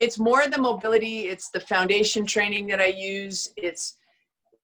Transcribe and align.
it's 0.00 0.18
more 0.18 0.46
the 0.48 0.60
mobility 0.60 1.28
it's 1.28 1.50
the 1.50 1.60
foundation 1.60 2.26
training 2.26 2.66
that 2.66 2.80
i 2.80 2.86
use 2.86 3.52
it's 3.56 3.96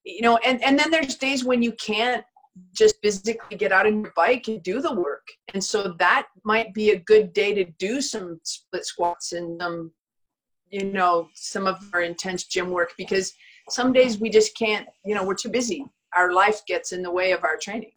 you 0.05 0.23
know 0.23 0.37
and 0.39 0.63
and 0.63 0.79
then 0.79 0.91
there's 0.91 1.17
days 1.17 1.45
when 1.45 1.63
you 1.63 1.73
can't 1.73 2.25
just 2.75 2.97
physically 3.03 3.57
get 3.57 3.73
out 3.73 3.87
on 3.87 4.03
your 4.03 4.13
bike 4.15 4.49
and 4.49 4.63
do 4.63 4.81
the 4.81 4.95
work. 4.95 5.27
And 5.55 5.63
so 5.63 5.95
that 5.99 6.27
might 6.45 6.75
be 6.75 6.91
a 6.91 6.99
good 6.99 7.33
day 7.33 7.55
to 7.55 7.65
do 7.79 8.01
some 8.01 8.41
split 8.43 8.85
squats 8.85 9.33
and 9.33 9.61
some 9.61 9.93
you 10.71 10.85
know 10.85 11.29
some 11.35 11.67
of 11.67 11.79
our 11.93 12.01
intense 12.01 12.45
gym 12.45 12.71
work 12.71 12.95
because 12.97 13.35
some 13.69 13.93
days 13.93 14.19
we 14.19 14.31
just 14.31 14.57
can't 14.57 14.89
you 15.05 15.15
know 15.15 15.25
we're 15.25 15.35
too 15.35 15.51
busy. 15.51 15.85
Our 16.15 16.33
life 16.33 16.61
gets 16.67 16.93
in 16.93 17.03
the 17.03 17.11
way 17.11 17.33
of 17.33 17.45
our 17.45 17.57
training 17.57 17.93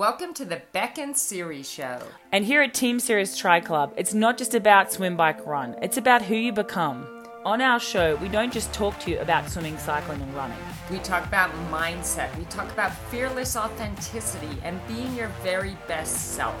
Welcome 0.00 0.32
to 0.32 0.46
the 0.46 0.62
Beck 0.72 0.96
and 0.96 1.14
Siri 1.14 1.62
Show. 1.62 2.00
And 2.32 2.42
here 2.42 2.62
at 2.62 2.72
Team 2.72 3.00
Sirius 3.00 3.36
Tri 3.36 3.60
Club, 3.60 3.92
it's 3.98 4.14
not 4.14 4.38
just 4.38 4.54
about 4.54 4.90
swim, 4.90 5.14
bike, 5.14 5.46
run, 5.46 5.76
it's 5.82 5.98
about 5.98 6.22
who 6.22 6.36
you 6.36 6.54
become. 6.54 7.06
On 7.44 7.60
our 7.60 7.78
show, 7.78 8.16
we 8.16 8.28
don't 8.28 8.50
just 8.50 8.72
talk 8.72 8.98
to 9.00 9.10
you 9.10 9.18
about 9.18 9.50
swimming, 9.50 9.76
cycling, 9.76 10.22
and 10.22 10.34
running. 10.34 10.56
We 10.90 11.00
talk 11.00 11.26
about 11.26 11.50
mindset, 11.70 12.34
we 12.38 12.46
talk 12.46 12.72
about 12.72 12.96
fearless 13.10 13.58
authenticity 13.58 14.56
and 14.62 14.80
being 14.88 15.14
your 15.14 15.28
very 15.42 15.76
best 15.86 16.32
self. 16.34 16.56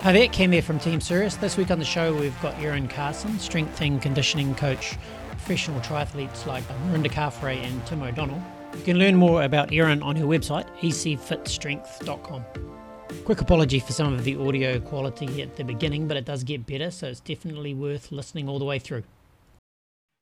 Hi 0.00 0.12
there, 0.12 0.28
Cam 0.28 0.52
here 0.52 0.60
from 0.60 0.78
Team 0.78 1.00
Sirius. 1.00 1.36
This 1.36 1.56
week 1.56 1.70
on 1.70 1.78
the 1.78 1.84
show, 1.86 2.14
we've 2.14 2.38
got 2.42 2.58
Erin 2.58 2.88
Carson, 2.88 3.38
strength 3.38 3.80
and 3.80 4.02
conditioning 4.02 4.54
coach, 4.54 4.98
professional 5.30 5.80
triathletes 5.80 6.44
like 6.44 6.62
Mirinda 6.90 7.10
Carfrae 7.10 7.56
and 7.56 7.86
Tim 7.86 8.02
O'Donnell. 8.02 8.42
You 8.74 8.82
can 8.82 8.98
learn 8.98 9.16
more 9.16 9.42
about 9.42 9.72
Erin 9.72 10.02
on 10.02 10.16
her 10.16 10.24
website, 10.24 10.66
ecfitstrength.com. 10.80 12.44
Quick 13.24 13.40
apology 13.40 13.78
for 13.80 13.92
some 13.92 14.12
of 14.12 14.24
the 14.24 14.36
audio 14.36 14.78
quality 14.80 15.42
at 15.42 15.56
the 15.56 15.64
beginning, 15.64 16.06
but 16.06 16.16
it 16.16 16.24
does 16.24 16.44
get 16.44 16.66
better, 16.66 16.90
so 16.90 17.06
it's 17.08 17.20
definitely 17.20 17.74
worth 17.74 18.12
listening 18.12 18.48
all 18.48 18.58
the 18.58 18.64
way 18.64 18.78
through. 18.78 19.02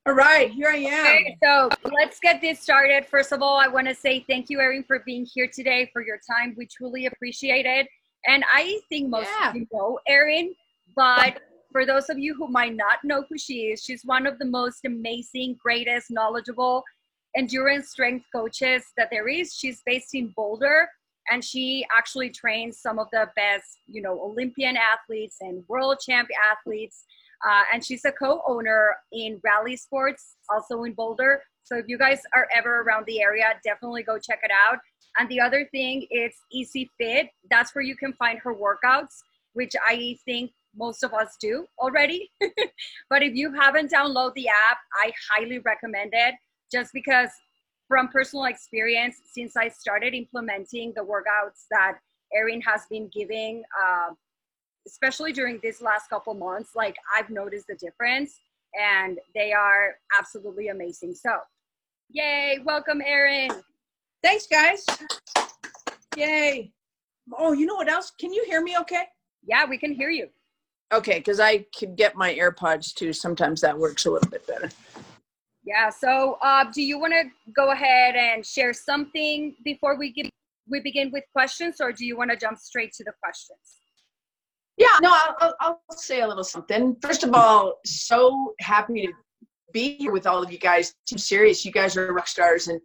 all 0.06 0.12
right 0.12 0.50
here 0.50 0.68
i 0.68 0.76
am 0.76 1.06
Okay, 1.06 1.36
so 1.42 1.68
let's 1.98 2.20
get 2.20 2.40
this 2.40 2.60
started. 2.60 3.06
First 3.06 3.32
of 3.32 3.42
all, 3.42 3.56
I 3.58 3.68
want 3.68 3.88
to 3.88 3.94
say 3.94 4.24
thank 4.28 4.50
you, 4.50 4.60
Erin, 4.60 4.84
for 4.84 5.00
being 5.04 5.24
here 5.26 5.48
today, 5.52 5.90
for 5.92 6.02
your 6.04 6.18
time. 6.18 6.54
We 6.56 6.66
truly 6.66 7.06
appreciate 7.06 7.66
it. 7.66 7.88
And 8.26 8.44
I 8.52 8.80
think 8.88 9.08
most 9.10 9.28
Yeah. 9.40 9.50
of 9.50 9.56
you 9.56 9.66
know 9.72 9.98
Erin, 10.06 10.54
but 10.94 11.40
for 11.72 11.84
those 11.84 12.08
of 12.08 12.18
you 12.18 12.34
who 12.34 12.46
might 12.48 12.74
not 12.76 13.02
know 13.02 13.24
who 13.28 13.36
she 13.36 13.62
is, 13.70 13.82
she's 13.82 14.04
one 14.04 14.26
of 14.26 14.38
the 14.38 14.44
most 14.44 14.84
amazing, 14.84 15.58
greatest, 15.60 16.10
knowledgeable 16.10 16.84
endurance 17.36 17.90
strength 17.90 18.26
coaches 18.34 18.84
that 18.96 19.08
there 19.10 19.28
is. 19.28 19.54
She's 19.54 19.82
based 19.84 20.14
in 20.14 20.32
Boulder 20.36 20.88
and 21.30 21.44
she 21.44 21.86
actually 21.96 22.30
trains 22.30 22.78
some 22.78 22.98
of 22.98 23.08
the 23.12 23.28
best, 23.36 23.78
you 23.86 24.02
know, 24.02 24.20
Olympian 24.22 24.76
athletes 24.76 25.36
and 25.40 25.64
world 25.68 25.98
champ 26.04 26.28
athletes. 26.50 27.04
Uh, 27.46 27.62
and 27.72 27.84
she's 27.84 28.04
a 28.04 28.12
co-owner 28.12 28.94
in 29.12 29.40
Rally 29.44 29.76
Sports, 29.76 30.36
also 30.48 30.84
in 30.84 30.92
Boulder. 30.92 31.42
So 31.62 31.76
if 31.76 31.86
you 31.88 31.98
guys 31.98 32.20
are 32.34 32.46
ever 32.54 32.82
around 32.82 33.06
the 33.06 33.20
area, 33.22 33.46
definitely 33.64 34.02
go 34.02 34.18
check 34.18 34.40
it 34.42 34.50
out. 34.50 34.78
And 35.18 35.28
the 35.28 35.40
other 35.40 35.68
thing, 35.70 36.06
it's 36.10 36.38
ECFIT. 36.54 37.28
That's 37.50 37.74
where 37.74 37.84
you 37.84 37.96
can 37.96 38.12
find 38.14 38.38
her 38.40 38.54
workouts, 38.54 39.22
which 39.52 39.72
I 39.88 40.16
think 40.24 40.50
most 40.76 41.02
of 41.04 41.14
us 41.14 41.36
do 41.40 41.66
already. 41.78 42.30
but 43.10 43.22
if 43.22 43.34
you 43.34 43.52
haven't 43.52 43.92
downloaded 43.92 44.34
the 44.34 44.48
app, 44.48 44.78
I 45.02 45.12
highly 45.30 45.58
recommend 45.60 46.10
it 46.12 46.34
just 46.74 46.92
because 46.92 47.30
from 47.86 48.08
personal 48.08 48.46
experience, 48.46 49.16
since 49.32 49.56
I 49.56 49.68
started 49.68 50.12
implementing 50.14 50.92
the 50.96 51.02
workouts 51.02 51.66
that 51.70 51.98
Erin 52.34 52.60
has 52.62 52.82
been 52.90 53.08
giving, 53.14 53.62
uh, 53.80 54.10
especially 54.86 55.32
during 55.32 55.60
these 55.62 55.80
last 55.80 56.10
couple 56.10 56.34
months, 56.34 56.70
like 56.74 56.96
I've 57.16 57.30
noticed 57.30 57.66
the 57.68 57.76
difference 57.76 58.32
and 58.74 59.18
they 59.34 59.52
are 59.52 59.94
absolutely 60.18 60.68
amazing. 60.68 61.14
So, 61.14 61.38
yay, 62.10 62.58
welcome, 62.64 63.00
Erin. 63.06 63.50
thanks 64.22 64.46
guys 64.46 64.84
yay 66.16 66.72
oh 67.38 67.52
you 67.52 67.66
know 67.66 67.74
what 67.74 67.88
else 67.90 68.10
can 68.18 68.32
you 68.32 68.42
hear 68.46 68.62
me 68.62 68.76
okay 68.78 69.04
Yeah, 69.46 69.66
we 69.68 69.76
can 69.76 69.92
hear 69.92 70.10
you. 70.10 70.28
okay 70.92 71.18
because 71.18 71.40
i 71.40 71.64
could 71.78 71.94
get 71.96 72.16
my 72.16 72.34
airpods 72.34 72.94
too 72.94 73.12
sometimes 73.12 73.60
that 73.60 73.76
works 73.78 74.06
a 74.06 74.10
little 74.10 74.30
bit 74.30 74.46
better 74.46 74.70
Yeah, 75.64 75.88
so 75.88 76.36
uh, 76.42 76.64
do 76.72 76.82
you 76.82 76.98
want 76.98 77.14
to 77.14 77.24
go 77.56 77.70
ahead 77.70 78.16
and 78.16 78.44
share 78.44 78.74
something 78.74 79.54
before 79.64 79.98
we 79.98 80.14
we 80.68 80.80
begin 80.80 81.10
with 81.12 81.24
questions, 81.32 81.76
or 81.80 81.92
do 81.92 82.04
you 82.04 82.16
want 82.16 82.30
to 82.30 82.36
jump 82.36 82.58
straight 82.58 82.92
to 82.94 83.04
the 83.04 83.12
questions? 83.22 83.58
Yeah, 84.76 84.88
no, 85.00 85.16
I'll, 85.40 85.54
I'll, 85.60 85.80
say 85.90 86.20
a 86.20 86.28
little 86.28 86.44
something. 86.44 86.96
First 87.00 87.22
of 87.22 87.32
all, 87.32 87.78
so 87.86 88.54
happy 88.60 89.06
to 89.06 89.12
be 89.72 89.96
here 89.96 90.12
with 90.12 90.26
all 90.26 90.42
of 90.42 90.50
you 90.50 90.58
guys. 90.58 90.94
Too 91.06 91.18
serious. 91.18 91.64
You 91.64 91.72
guys 91.72 91.96
are 91.96 92.12
rock 92.12 92.26
stars 92.26 92.68
and 92.68 92.80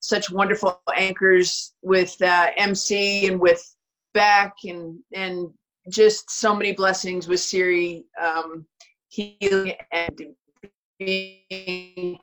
such 0.00 0.30
wonderful 0.30 0.80
anchors 0.96 1.74
with 1.82 2.20
uh, 2.22 2.50
MC 2.56 3.26
and 3.26 3.40
with 3.40 3.62
Beck 4.14 4.52
and 4.64 4.98
and 5.14 5.48
just 5.90 6.30
so 6.30 6.54
many 6.54 6.72
blessings 6.72 7.28
with 7.28 7.40
Siri 7.40 8.04
um, 8.20 8.66
healing 9.08 9.74
and 9.92 10.20
being 10.98 12.18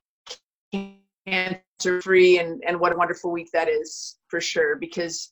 cancer 0.71 2.01
free 2.01 2.39
and 2.39 2.63
and 2.67 2.79
what 2.79 2.93
a 2.93 2.95
wonderful 2.95 3.31
week 3.31 3.49
that 3.51 3.67
is 3.67 4.17
for 4.27 4.39
sure 4.39 4.75
because 4.75 5.31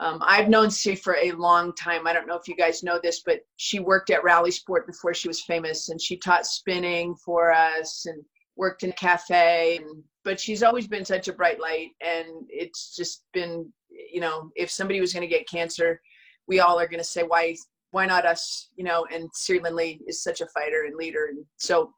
um, 0.00 0.18
I've 0.22 0.48
known 0.48 0.70
Sue 0.70 0.96
for 0.96 1.16
a 1.16 1.32
long 1.32 1.74
time. 1.74 2.06
I 2.06 2.14
don't 2.14 2.26
know 2.26 2.36
if 2.36 2.48
you 2.48 2.56
guys 2.56 2.82
know 2.82 2.98
this, 3.02 3.20
but 3.24 3.40
she 3.56 3.80
worked 3.80 4.08
at 4.08 4.24
Rally 4.24 4.50
Sport 4.50 4.86
before 4.86 5.12
she 5.12 5.28
was 5.28 5.42
famous, 5.42 5.90
and 5.90 6.00
she 6.00 6.16
taught 6.16 6.46
spinning 6.46 7.14
for 7.16 7.52
us 7.52 8.06
and 8.06 8.24
worked 8.56 8.82
in 8.82 8.90
a 8.90 8.94
cafe. 8.94 9.76
And, 9.76 10.02
but 10.24 10.40
she's 10.40 10.62
always 10.62 10.86
been 10.86 11.04
such 11.04 11.28
a 11.28 11.34
bright 11.34 11.60
light, 11.60 11.90
and 12.00 12.46
it's 12.48 12.96
just 12.96 13.24
been, 13.34 13.70
you 13.90 14.22
know, 14.22 14.50
if 14.56 14.70
somebody 14.70 15.02
was 15.02 15.12
going 15.12 15.28
to 15.28 15.34
get 15.34 15.46
cancer, 15.46 16.00
we 16.48 16.60
all 16.60 16.80
are 16.80 16.88
going 16.88 16.98
to 16.98 17.04
say, 17.04 17.22
why, 17.22 17.54
why 17.90 18.06
not 18.06 18.26
us? 18.26 18.70
You 18.76 18.84
know, 18.84 19.06
and 19.12 19.28
Siri 19.34 19.60
Lindley 19.60 20.00
is 20.06 20.22
such 20.22 20.40
a 20.40 20.46
fighter 20.46 20.84
and 20.86 20.96
leader, 20.96 21.26
and 21.30 21.44
so, 21.56 21.92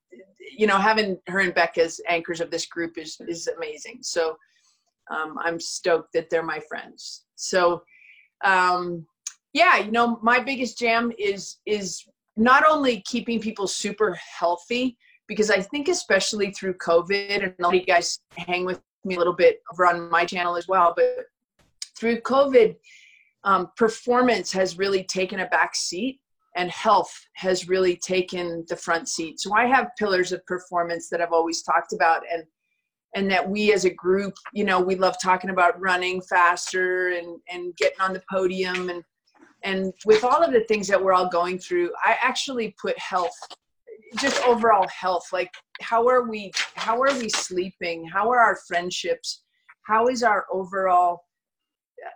you 0.57 0.67
know, 0.67 0.79
having 0.79 1.19
her 1.29 1.41
and 1.41 1.55
Beck 1.55 1.79
as 1.79 2.01
anchors 2.09 2.41
of 2.41 2.51
this 2.51 2.67
group 2.67 2.99
is 2.99 3.17
is 3.29 3.49
amazing. 3.49 3.99
So. 4.03 4.37
Um, 5.11 5.37
I'm 5.43 5.59
stoked 5.59 6.13
that 6.15 6.31
they're 6.31 6.45
my 6.45 6.61
friends. 6.61 7.25
So, 7.35 7.83
um, 8.45 9.05
yeah, 9.53 9.79
you 9.79 9.91
know, 9.91 10.19
my 10.23 10.39
biggest 10.39 10.79
jam 10.79 11.13
is 11.19 11.59
is 11.67 12.07
not 12.37 12.65
only 12.67 13.03
keeping 13.03 13.41
people 13.41 13.67
super 13.67 14.17
healthy 14.39 14.97
because 15.27 15.51
I 15.51 15.61
think 15.61 15.89
especially 15.89 16.53
through 16.53 16.75
COVID, 16.75 17.53
and 17.59 17.75
you 17.75 17.85
guys 17.85 18.21
hang 18.37 18.65
with 18.65 18.81
me 19.05 19.17
a 19.17 19.19
little 19.19 19.35
bit 19.35 19.61
over 19.73 19.87
on 19.87 20.09
my 20.09 20.25
channel 20.25 20.57
as 20.57 20.69
well, 20.69 20.95
but 20.97 21.27
through 21.99 22.21
COVID, 22.21 22.77
um, 23.45 23.71
performance 23.77 24.53
has 24.53 24.79
really 24.79 25.05
taken 25.05 25.41
a 25.41 25.47
back 25.47 25.75
seat 25.75 26.21
and 26.57 26.71
health 26.71 27.13
has 27.35 27.69
really 27.69 27.97
taken 27.97 28.65
the 28.69 28.77
front 28.77 29.09
seat. 29.09 29.41
So 29.41 29.55
I 29.55 29.67
have 29.67 29.91
pillars 29.99 30.33
of 30.33 30.45
performance 30.47 31.09
that 31.09 31.21
I've 31.21 31.33
always 31.33 31.63
talked 31.63 31.93
about 31.93 32.23
and 32.33 32.45
and 33.15 33.31
that 33.31 33.47
we 33.47 33.75
as 33.75 33.85
a 33.85 33.91
group, 33.91 34.33
you 34.55 34.65
know, 34.65 34.81
we 34.81 34.97
love 34.97 35.17
talking 35.23 35.51
about 35.51 35.79
running 35.81 36.23
faster 36.23 37.11
and 37.11 37.39
and 37.51 37.77
getting 37.77 38.01
on 38.01 38.13
the 38.13 38.23
podium 38.31 38.91
and 38.91 39.03
and 39.65 39.93
with 40.07 40.25
all 40.25 40.43
of 40.43 40.53
the 40.53 40.65
things 40.65 40.89
that 40.89 41.03
we're 41.03 41.13
all 41.13 41.29
going 41.29 41.59
through, 41.59 41.93
I 42.05 42.17
actually 42.21 42.75
put 42.81 42.99
health 42.99 43.37
just 44.17 44.43
overall 44.47 44.87
health 44.89 45.27
like 45.33 45.51
how 45.81 46.07
are 46.07 46.29
we 46.29 46.53
how 46.75 47.01
are 47.01 47.19
we 47.19 47.29
sleeping 47.29 48.07
how 48.07 48.31
are 48.31 48.41
our 48.41 48.57
friendships 48.69 49.43
how 49.87 50.09
is 50.09 50.23
our 50.23 50.45
overall 50.53 51.25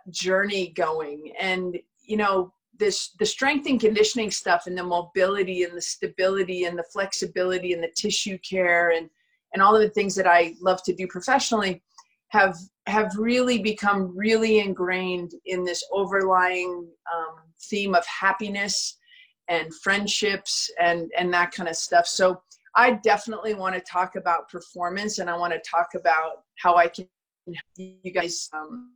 journey 0.09 0.69
going. 0.69 1.33
And 1.39 1.77
you 2.03 2.17
know 2.17 2.53
this 2.79 3.11
the 3.19 3.25
strength 3.25 3.67
and 3.67 3.79
conditioning 3.79 4.31
stuff 4.31 4.63
and 4.67 4.77
the 4.77 4.83
mobility 4.83 5.63
and 5.63 5.75
the 5.75 5.81
stability 5.81 6.65
and 6.65 6.77
the 6.77 6.85
flexibility 6.93 7.73
and 7.73 7.83
the 7.83 7.91
tissue 7.95 8.37
care 8.39 8.91
and 8.91 9.09
and 9.53 9.61
all 9.61 9.75
of 9.75 9.81
the 9.81 9.89
things 9.89 10.15
that 10.15 10.27
I 10.27 10.55
love 10.61 10.83
to 10.83 10.93
do 10.93 11.07
professionally 11.07 11.81
have 12.29 12.57
have 12.85 13.11
really 13.17 13.59
become 13.59 14.15
really 14.15 14.59
ingrained 14.59 15.31
in 15.45 15.63
this 15.63 15.83
overlying 15.91 16.87
um, 17.15 17.35
theme 17.69 17.95
of 17.95 18.05
happiness 18.05 18.97
and 19.47 19.73
friendships 19.75 20.69
and 20.79 21.09
and 21.17 21.33
that 21.33 21.51
kind 21.51 21.69
of 21.69 21.75
stuff. 21.75 22.07
So 22.07 22.41
i 22.75 22.91
definitely 22.91 23.53
want 23.53 23.75
to 23.75 23.81
talk 23.81 24.15
about 24.15 24.49
performance 24.49 25.19
and 25.19 25.29
i 25.29 25.35
want 25.35 25.51
to 25.51 25.59
talk 25.69 25.87
about 25.95 26.43
how 26.55 26.75
i 26.75 26.87
can 26.87 27.05
you 27.75 28.11
guys 28.13 28.49
um, 28.53 28.91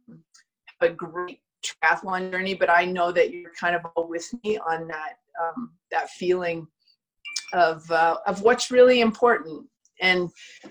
a 0.82 0.90
great 0.90 1.40
triathlon 1.64 2.32
journey 2.32 2.54
but 2.54 2.70
i 2.70 2.84
know 2.84 3.12
that 3.12 3.32
you're 3.32 3.52
kind 3.60 3.76
of 3.76 3.82
all 3.96 4.08
with 4.08 4.34
me 4.44 4.58
on 4.58 4.88
that 4.88 5.14
um, 5.42 5.72
that 5.92 6.10
feeling 6.10 6.68
of 7.54 7.90
uh, 7.92 8.18
of 8.26 8.42
what's 8.42 8.72
really 8.72 9.02
important 9.02 9.66
and 10.02 10.30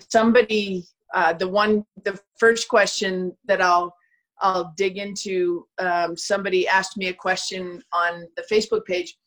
somebody 0.09 0.83
uh, 1.13 1.33
the 1.33 1.47
one 1.47 1.85
the 2.03 2.19
first 2.37 2.67
question 2.67 3.35
that 3.45 3.61
i'll 3.61 3.93
i'll 4.41 4.73
dig 4.75 4.97
into 4.97 5.65
um, 5.79 6.17
somebody 6.17 6.67
asked 6.67 6.97
me 6.97 7.07
a 7.07 7.13
question 7.13 7.81
on 7.93 8.27
the 8.35 8.43
facebook 8.51 8.85
page 8.85 9.17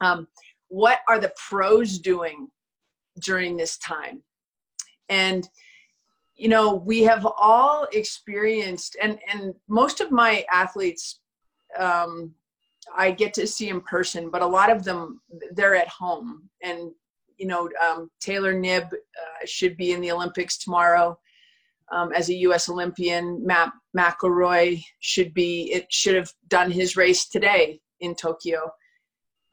um, 0.00 0.26
what 0.68 1.00
are 1.08 1.18
the 1.18 1.32
pros 1.48 1.98
doing 1.98 2.48
during 3.20 3.56
this 3.56 3.78
time. 3.78 4.22
And 5.08 5.48
you 6.36 6.48
know, 6.48 6.74
we 6.74 7.02
have 7.02 7.26
all 7.38 7.86
experienced, 7.92 8.96
and 9.00 9.18
and 9.32 9.54
most 9.68 10.00
of 10.00 10.10
my 10.10 10.44
athletes, 10.50 11.20
um, 11.78 12.34
I 12.96 13.12
get 13.12 13.32
to 13.34 13.46
see 13.46 13.68
in 13.68 13.80
person, 13.80 14.30
but 14.30 14.42
a 14.42 14.46
lot 14.46 14.70
of 14.70 14.84
them 14.84 15.20
they're 15.52 15.76
at 15.76 15.88
home. 15.88 16.48
And 16.62 16.90
you 17.36 17.46
know, 17.46 17.68
um, 17.84 18.10
Taylor 18.20 18.54
Knibb 18.54 18.92
uh, 18.92 19.46
should 19.46 19.76
be 19.76 19.92
in 19.92 20.00
the 20.00 20.12
Olympics 20.12 20.58
tomorrow 20.58 21.18
um, 21.92 22.12
as 22.12 22.28
a 22.28 22.34
U.S. 22.34 22.68
Olympian. 22.68 23.44
Matt 23.44 23.72
McElroy 23.96 24.82
should 25.00 25.34
be. 25.34 25.70
It 25.72 25.86
should 25.92 26.16
have 26.16 26.32
done 26.48 26.70
his 26.70 26.96
race 26.96 27.28
today 27.28 27.80
in 28.00 28.14
Tokyo. 28.14 28.72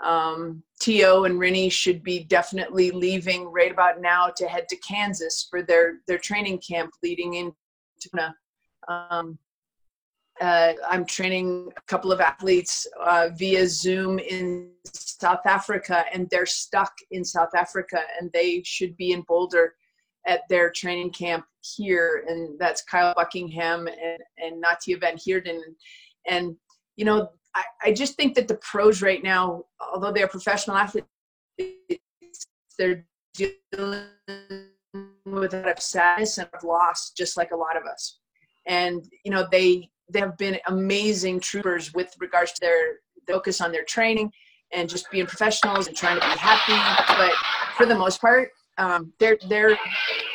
Um, 0.03 0.63
TO 0.79 1.25
and 1.25 1.39
Rinny 1.39 1.71
should 1.71 2.03
be 2.03 2.23
definitely 2.23 2.91
leaving 2.91 3.45
right 3.45 3.71
about 3.71 4.01
now 4.01 4.29
to 4.35 4.47
head 4.47 4.67
to 4.69 4.77
Kansas 4.77 5.47
for 5.49 5.61
their 5.61 5.99
their 6.07 6.17
training 6.17 6.59
camp 6.59 6.91
leading 7.03 7.35
into. 7.35 8.33
Um, 8.87 9.37
uh, 10.39 10.73
I'm 10.89 11.05
training 11.05 11.71
a 11.77 11.81
couple 11.81 12.11
of 12.11 12.19
athletes 12.19 12.87
uh, 13.05 13.29
via 13.35 13.67
Zoom 13.67 14.17
in 14.17 14.71
South 14.85 15.45
Africa, 15.45 16.05
and 16.11 16.27
they're 16.31 16.47
stuck 16.47 16.93
in 17.11 17.23
South 17.23 17.53
Africa, 17.55 17.99
and 18.19 18.31
they 18.33 18.63
should 18.63 18.97
be 18.97 19.11
in 19.11 19.21
Boulder 19.27 19.75
at 20.25 20.41
their 20.49 20.71
training 20.71 21.11
camp 21.11 21.45
here, 21.61 22.25
and 22.27 22.57
that's 22.59 22.83
Kyle 22.83 23.13
Buckingham 23.15 23.87
and, 23.87 24.19
and 24.37 24.63
Natia 24.63 24.99
Van 24.99 25.17
Heerden. 25.23 25.61
And, 26.27 26.55
you 26.95 27.05
know, 27.05 27.29
I, 27.55 27.63
I 27.83 27.93
just 27.93 28.15
think 28.15 28.35
that 28.35 28.47
the 28.47 28.55
pros 28.55 29.01
right 29.01 29.23
now, 29.23 29.65
although 29.93 30.11
they're 30.11 30.27
professional 30.27 30.77
athletes, 30.77 31.07
they're 32.77 33.05
dealing 33.33 34.05
with 35.25 35.53
a 35.53 35.57
lot 35.57 35.69
of 35.69 35.79
sadness 35.79 36.37
and 36.37 36.49
of 36.53 36.63
loss, 36.63 37.11
just 37.11 37.37
like 37.37 37.51
a 37.51 37.55
lot 37.55 37.77
of 37.77 37.83
us. 37.85 38.19
And, 38.67 39.05
you 39.25 39.31
know, 39.31 39.47
they, 39.51 39.89
they 40.09 40.19
have 40.19 40.37
been 40.37 40.57
amazing 40.67 41.39
troopers 41.39 41.93
with 41.93 42.15
regards 42.19 42.53
to 42.53 42.61
their 42.61 42.99
focus 43.27 43.61
on 43.61 43.71
their 43.71 43.83
training 43.83 44.31
and 44.73 44.89
just 44.89 45.09
being 45.11 45.25
professionals 45.25 45.87
and 45.87 45.95
trying 45.95 46.19
to 46.19 46.25
be 46.25 46.37
happy. 46.37 47.13
But 47.17 47.33
for 47.75 47.85
the 47.85 47.95
most 47.95 48.21
part, 48.21 48.49
um, 48.77 49.13
they're 49.19 49.37
they're 49.47 49.77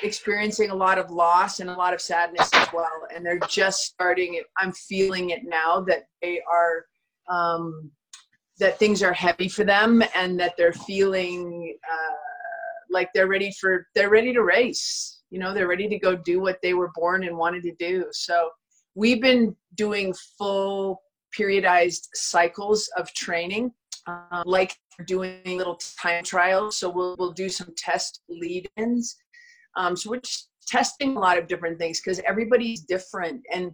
experiencing 0.03 0.71
a 0.71 0.75
lot 0.75 0.99
of 0.99 1.11
loss 1.11 1.61
and 1.61 1.71
a 1.71 1.75
lot 1.75 1.95
of 1.95 2.01
sadness 2.01 2.51
as 2.53 2.69
well, 2.73 3.09
and 3.13 3.25
they're 3.25 3.41
just 3.49 3.83
starting 3.85 4.35
it. 4.35 4.45
I'm 4.59 4.73
feeling 4.73 5.31
it 5.31 5.41
now 5.45 5.81
that 5.89 6.05
they 6.23 6.43
are 6.49 6.85
um, 7.29 7.91
that 8.59 8.79
things 8.79 9.03
are 9.03 9.13
heavy 9.13 9.49
for 9.49 9.65
them, 9.65 10.03
and 10.15 10.39
that 10.41 10.55
they're 10.57 10.73
feeling 10.73 11.77
uh, 11.91 12.15
like 12.91 13.11
they're 13.15 13.29
ready 13.29 13.53
for 13.61 13.87
they're 13.95 14.11
ready 14.11 14.33
to 14.33 14.43
race. 14.43 15.23
You 15.31 15.39
know, 15.41 15.53
they're 15.53 15.69
ready 15.69 15.89
to 15.89 15.99
go 15.99 16.15
do 16.17 16.41
what 16.41 16.59
they 16.63 16.75
were 16.75 16.93
born 16.95 17.25
and 17.25 17.37
wanted 17.37 17.63
to 17.65 17.75
do. 17.79 18.07
So 18.13 18.51
we've 18.95 19.21
been 19.21 19.57
doing 19.75 20.15
full 20.39 21.03
periodized 21.37 22.09
cycles 22.15 22.89
of 22.97 23.13
training 23.13 23.73
um, 24.07 24.43
like 24.45 24.77
doing 25.07 25.41
little 25.45 25.79
time 26.01 26.25
trials. 26.25 26.77
So 26.77 26.89
we'll, 26.89 27.17
we'll 27.19 27.33
do 27.33 27.49
some 27.49 27.73
test 27.77 28.23
lead-ins. 28.29 29.17
Um, 29.77 29.97
so 29.97 30.11
we're 30.11 30.21
just 30.21 30.51
testing 30.67 31.17
a 31.17 31.21
lot 31.21 31.39
of 31.39 31.49
different 31.49 31.79
things 31.79 32.01
because 32.01 32.21
everybody's 32.27 32.83
different 32.83 33.43
and 33.53 33.73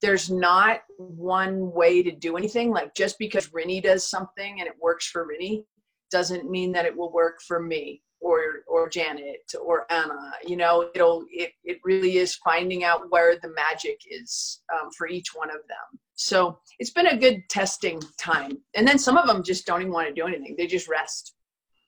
there's 0.00 0.30
not 0.30 0.80
one 0.96 1.72
way 1.72 2.02
to 2.02 2.10
do 2.10 2.36
anything. 2.36 2.70
Like 2.70 2.94
just 2.94 3.18
because 3.18 3.48
Rinny 3.48 3.82
does 3.82 4.08
something 4.08 4.60
and 4.60 4.68
it 4.68 4.74
works 4.80 5.06
for 5.06 5.26
Rinny 5.26 5.64
doesn't 6.10 6.50
mean 6.50 6.72
that 6.72 6.86
it 6.86 6.96
will 6.96 7.12
work 7.12 7.40
for 7.46 7.60
me 7.60 8.02
or 8.20 8.64
or 8.66 8.88
Janet 8.88 9.52
or 9.60 9.90
Anna. 9.90 10.32
You 10.46 10.56
know, 10.56 10.88
it'll 10.94 11.24
it 11.30 11.52
it 11.64 11.78
really 11.84 12.18
is 12.18 12.36
finding 12.36 12.84
out 12.84 13.10
where 13.10 13.38
the 13.40 13.50
magic 13.50 14.00
is 14.10 14.60
um, 14.72 14.90
for 14.96 15.08
each 15.08 15.34
one 15.34 15.50
of 15.50 15.56
them. 15.68 16.00
So 16.14 16.58
it's 16.78 16.90
been 16.90 17.06
a 17.06 17.16
good 17.16 17.42
testing 17.48 18.00
time. 18.18 18.58
And 18.74 18.86
then 18.86 18.98
some 18.98 19.16
of 19.16 19.26
them 19.26 19.42
just 19.42 19.66
don't 19.66 19.80
even 19.80 19.92
want 19.92 20.08
to 20.08 20.14
do 20.14 20.26
anything; 20.26 20.54
they 20.56 20.66
just 20.66 20.88
rest. 20.88 21.34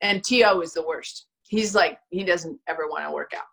And 0.00 0.24
TO 0.24 0.60
is 0.62 0.72
the 0.72 0.86
worst. 0.86 1.26
He's 1.48 1.74
like 1.74 1.98
he 2.10 2.24
doesn't 2.24 2.58
ever 2.68 2.88
want 2.88 3.04
to 3.04 3.12
work 3.12 3.32
out. 3.36 3.44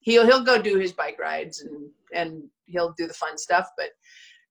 He'll 0.00 0.26
he'll 0.26 0.44
go 0.44 0.60
do 0.60 0.78
his 0.78 0.92
bike 0.92 1.18
rides 1.18 1.62
and 1.62 1.90
and 2.12 2.44
he'll 2.66 2.94
do 2.96 3.06
the 3.06 3.14
fun 3.14 3.38
stuff, 3.38 3.68
but 3.76 3.90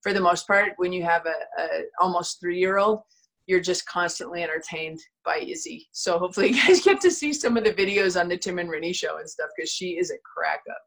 for 0.02 0.14
the 0.14 0.22
most 0.22 0.46
part, 0.46 0.74
when 0.78 0.92
you 0.94 1.04
have 1.04 1.26
a, 1.26 1.62
a 1.62 1.68
almost 2.00 2.40
three 2.40 2.60
year 2.60 2.78
old, 2.78 3.00
you're 3.48 3.62
just 3.62 3.86
constantly 3.86 4.44
entertained 4.44 5.00
by 5.26 5.38
Izzy. 5.38 5.88
So 5.92 6.20
hopefully 6.20 6.50
you 6.54 6.62
guys 6.62 6.82
get 6.82 7.02
to 7.02 7.12
see 7.12 7.34
some 7.34 7.58
of 7.58 7.64
the 7.64 7.74
videos 7.74 8.20
on 8.20 8.28
the 8.28 8.38
Tim 8.38 8.60
and 8.60 8.70
Rinny 8.70 8.94
show 8.96 9.18
and 9.18 9.30
stuff 9.30 9.50
because 9.56 9.72
she 9.72 9.92
is 9.92 10.12
a 10.12 10.18
crack 10.24 10.62
up. 10.70 10.78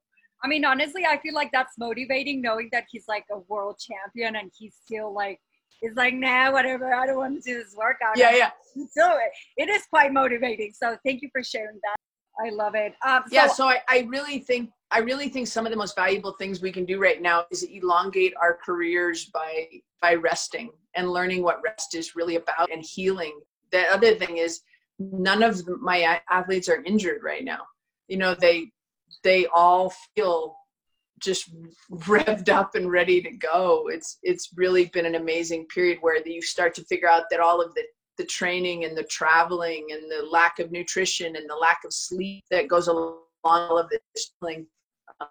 I 0.43 0.49
mean, 0.49 0.64
honestly, 0.64 1.05
I 1.06 1.19
feel 1.19 1.34
like 1.34 1.50
that's 1.52 1.73
motivating 1.78 2.43
knowing 2.43 2.69
that 2.73 2.84
he's 2.90 3.05
like 3.08 3.25
a 3.32 3.38
world 3.49 3.81
champion 3.81 4.37
and 4.37 4.50
he's 4.56 4.76
still 4.84 5.12
like, 5.12 5.40
he's 5.81 5.94
like, 5.96 6.14
nah, 6.14 6.52
whatever, 6.52 6.94
I 6.94 7.06
don't 7.06 7.17
want 7.17 7.43
to 7.43 7.50
do 7.50 7.58
this 7.58 7.75
workout. 7.76 8.17
Yeah, 8.17 8.37
yeah. 8.37 8.50
So 8.93 9.17
it, 9.17 9.32
it 9.56 9.70
is 9.70 9.82
quite 9.88 10.12
motivating. 10.12 10.72
So 10.75 10.96
thank 11.05 11.22
you 11.22 11.31
for 11.32 11.43
sharing 11.43 11.81
that. 11.82 11.96
I 12.44 12.50
love 12.50 12.74
it. 12.74 12.94
Um, 13.04 13.22
so, 13.26 13.34
yeah, 13.34 13.46
so 13.46 13.66
I, 13.66 13.80
I 13.88 14.06
really 14.08 14.40
think 14.40 14.70
I 14.90 14.98
really 14.98 15.28
think 15.28 15.48
some 15.48 15.66
of 15.66 15.72
the 15.72 15.76
most 15.76 15.96
valuable 15.96 16.32
things 16.32 16.60
we 16.60 16.70
can 16.70 16.84
do 16.84 17.00
right 17.00 17.20
now 17.20 17.46
is 17.50 17.62
elongate 17.62 18.34
our 18.40 18.58
careers 18.64 19.26
by 19.26 19.66
by 20.00 20.14
resting 20.14 20.70
and 20.94 21.10
learning 21.10 21.42
what 21.42 21.62
rest 21.64 21.94
is 21.94 22.14
really 22.14 22.36
about 22.36 22.70
and 22.70 22.84
healing. 22.84 23.40
The 23.72 23.82
other 23.92 24.14
thing 24.14 24.38
is 24.38 24.60
none 24.98 25.42
of 25.42 25.66
my 25.80 26.20
athletes 26.30 26.68
are 26.68 26.82
injured 26.84 27.22
right 27.22 27.44
now. 27.44 27.60
You 28.08 28.18
know, 28.18 28.34
they 28.34 28.70
they 29.22 29.46
all 29.46 29.92
feel 30.14 30.56
just 31.20 31.50
revved 31.90 32.48
up 32.48 32.74
and 32.74 32.90
ready 32.90 33.22
to 33.22 33.30
go. 33.30 33.88
It's 33.88 34.18
it's 34.22 34.50
really 34.54 34.86
been 34.86 35.06
an 35.06 35.14
amazing 35.14 35.66
period 35.66 35.98
where 36.00 36.26
you 36.26 36.42
start 36.42 36.74
to 36.74 36.84
figure 36.84 37.08
out 37.08 37.24
that 37.30 37.40
all 37.40 37.60
of 37.60 37.74
the 37.74 37.82
the 38.18 38.24
training 38.24 38.84
and 38.84 38.96
the 38.96 39.04
traveling 39.04 39.88
and 39.90 40.10
the 40.10 40.26
lack 40.30 40.58
of 40.58 40.72
nutrition 40.72 41.36
and 41.36 41.48
the 41.48 41.54
lack 41.54 41.80
of 41.84 41.92
sleep 41.92 42.44
that 42.50 42.68
goes 42.68 42.88
along 42.88 43.18
all 43.44 43.78
of 43.78 43.88
this 43.88 44.32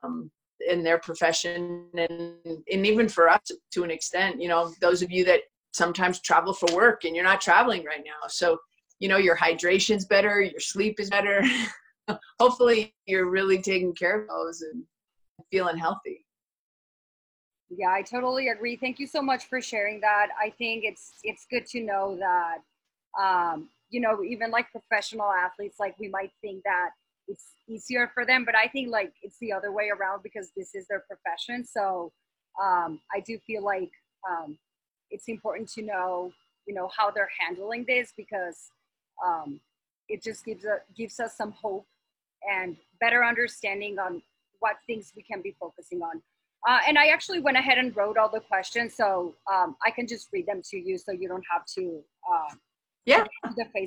um, 0.03 0.31
in 0.69 0.83
their 0.83 0.97
profession 0.97 1.87
and 1.97 2.35
and 2.71 2.85
even 2.85 3.09
for 3.09 3.27
us 3.29 3.41
to 3.71 3.83
an 3.83 3.91
extent 3.91 4.41
you 4.41 4.47
know 4.47 4.73
those 4.79 5.01
of 5.01 5.11
you 5.11 5.25
that 5.25 5.41
sometimes 5.75 6.21
travel 6.21 6.53
for 6.53 6.73
work 6.73 7.03
and 7.03 7.15
you're 7.15 7.25
not 7.25 7.41
traveling 7.41 7.83
right 7.83 8.03
now. 8.05 8.27
So 8.27 8.57
you 8.99 9.09
know 9.09 9.17
your 9.17 9.35
hydration's 9.35 10.05
better 10.05 10.41
your 10.41 10.59
sleep 10.59 10.99
is 10.99 11.09
better. 11.09 11.43
Hopefully 12.39 12.95
you're 13.05 13.29
really 13.29 13.61
taking 13.61 13.93
care 13.93 14.21
of 14.21 14.27
those 14.29 14.61
and 14.61 14.83
feeling 15.51 15.77
healthy. 15.77 16.25
Yeah 17.69 17.89
i 17.89 18.01
totally 18.01 18.47
agree. 18.47 18.77
Thank 18.77 18.99
you 18.99 19.07
so 19.07 19.21
much 19.21 19.45
for 19.45 19.59
sharing 19.61 19.99
that. 20.01 20.27
I 20.41 20.49
think 20.51 20.85
it's 20.85 21.19
it's 21.23 21.45
good 21.49 21.65
to 21.67 21.81
know 21.81 22.15
that 22.19 22.59
um, 23.21 23.69
you 23.89 24.01
know 24.01 24.23
even 24.23 24.51
like 24.51 24.67
professional 24.71 25.31
athletes 25.31 25.77
like 25.79 25.95
we 25.99 26.09
might 26.09 26.31
think 26.41 26.61
that 26.63 26.89
it's 27.27 27.53
easier 27.67 28.11
for 28.13 28.25
them 28.25 28.43
but 28.45 28.55
i 28.55 28.67
think 28.67 28.91
like 28.91 29.13
it's 29.23 29.37
the 29.39 29.51
other 29.51 29.71
way 29.71 29.89
around 29.89 30.21
because 30.23 30.51
this 30.55 30.75
is 30.75 30.85
their 30.87 31.03
profession. 31.07 31.65
So 31.65 32.11
um, 32.61 32.99
i 33.15 33.19
do 33.19 33.37
feel 33.45 33.63
like 33.63 33.91
um, 34.29 34.57
it's 35.11 35.27
important 35.27 35.69
to 35.73 35.81
know 35.81 36.31
you 36.67 36.73
know 36.73 36.89
how 36.95 37.11
they're 37.11 37.29
handling 37.39 37.85
this 37.87 38.11
because 38.17 38.57
um, 39.25 39.59
it 40.09 40.23
just 40.23 40.43
gives 40.45 40.65
a, 40.65 40.77
gives 40.95 41.19
us 41.19 41.37
some 41.37 41.51
hope 41.51 41.85
and 42.51 42.75
better 42.99 43.23
understanding 43.23 43.97
on 43.97 44.21
what 44.59 44.75
things 44.87 45.11
we 45.15 45.23
can 45.23 45.41
be 45.41 45.55
focusing 45.59 46.01
on. 46.01 46.21
Uh, 46.67 46.79
and 46.87 46.97
i 46.97 47.07
actually 47.07 47.39
went 47.39 47.57
ahead 47.57 47.77
and 47.77 47.95
wrote 47.95 48.17
all 48.17 48.29
the 48.29 48.39
questions 48.39 48.95
so 48.95 49.35
um, 49.53 49.75
i 49.85 49.91
can 49.91 50.07
just 50.07 50.27
read 50.33 50.47
them 50.47 50.61
to 50.67 50.77
you 50.77 50.97
so 50.97 51.11
you 51.11 51.27
don't 51.27 51.45
have 51.49 51.63
to 51.65 52.01
uh, 52.33 52.55
yeah 53.05 53.23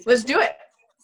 let's 0.06 0.24
do 0.24 0.40
it 0.40 0.56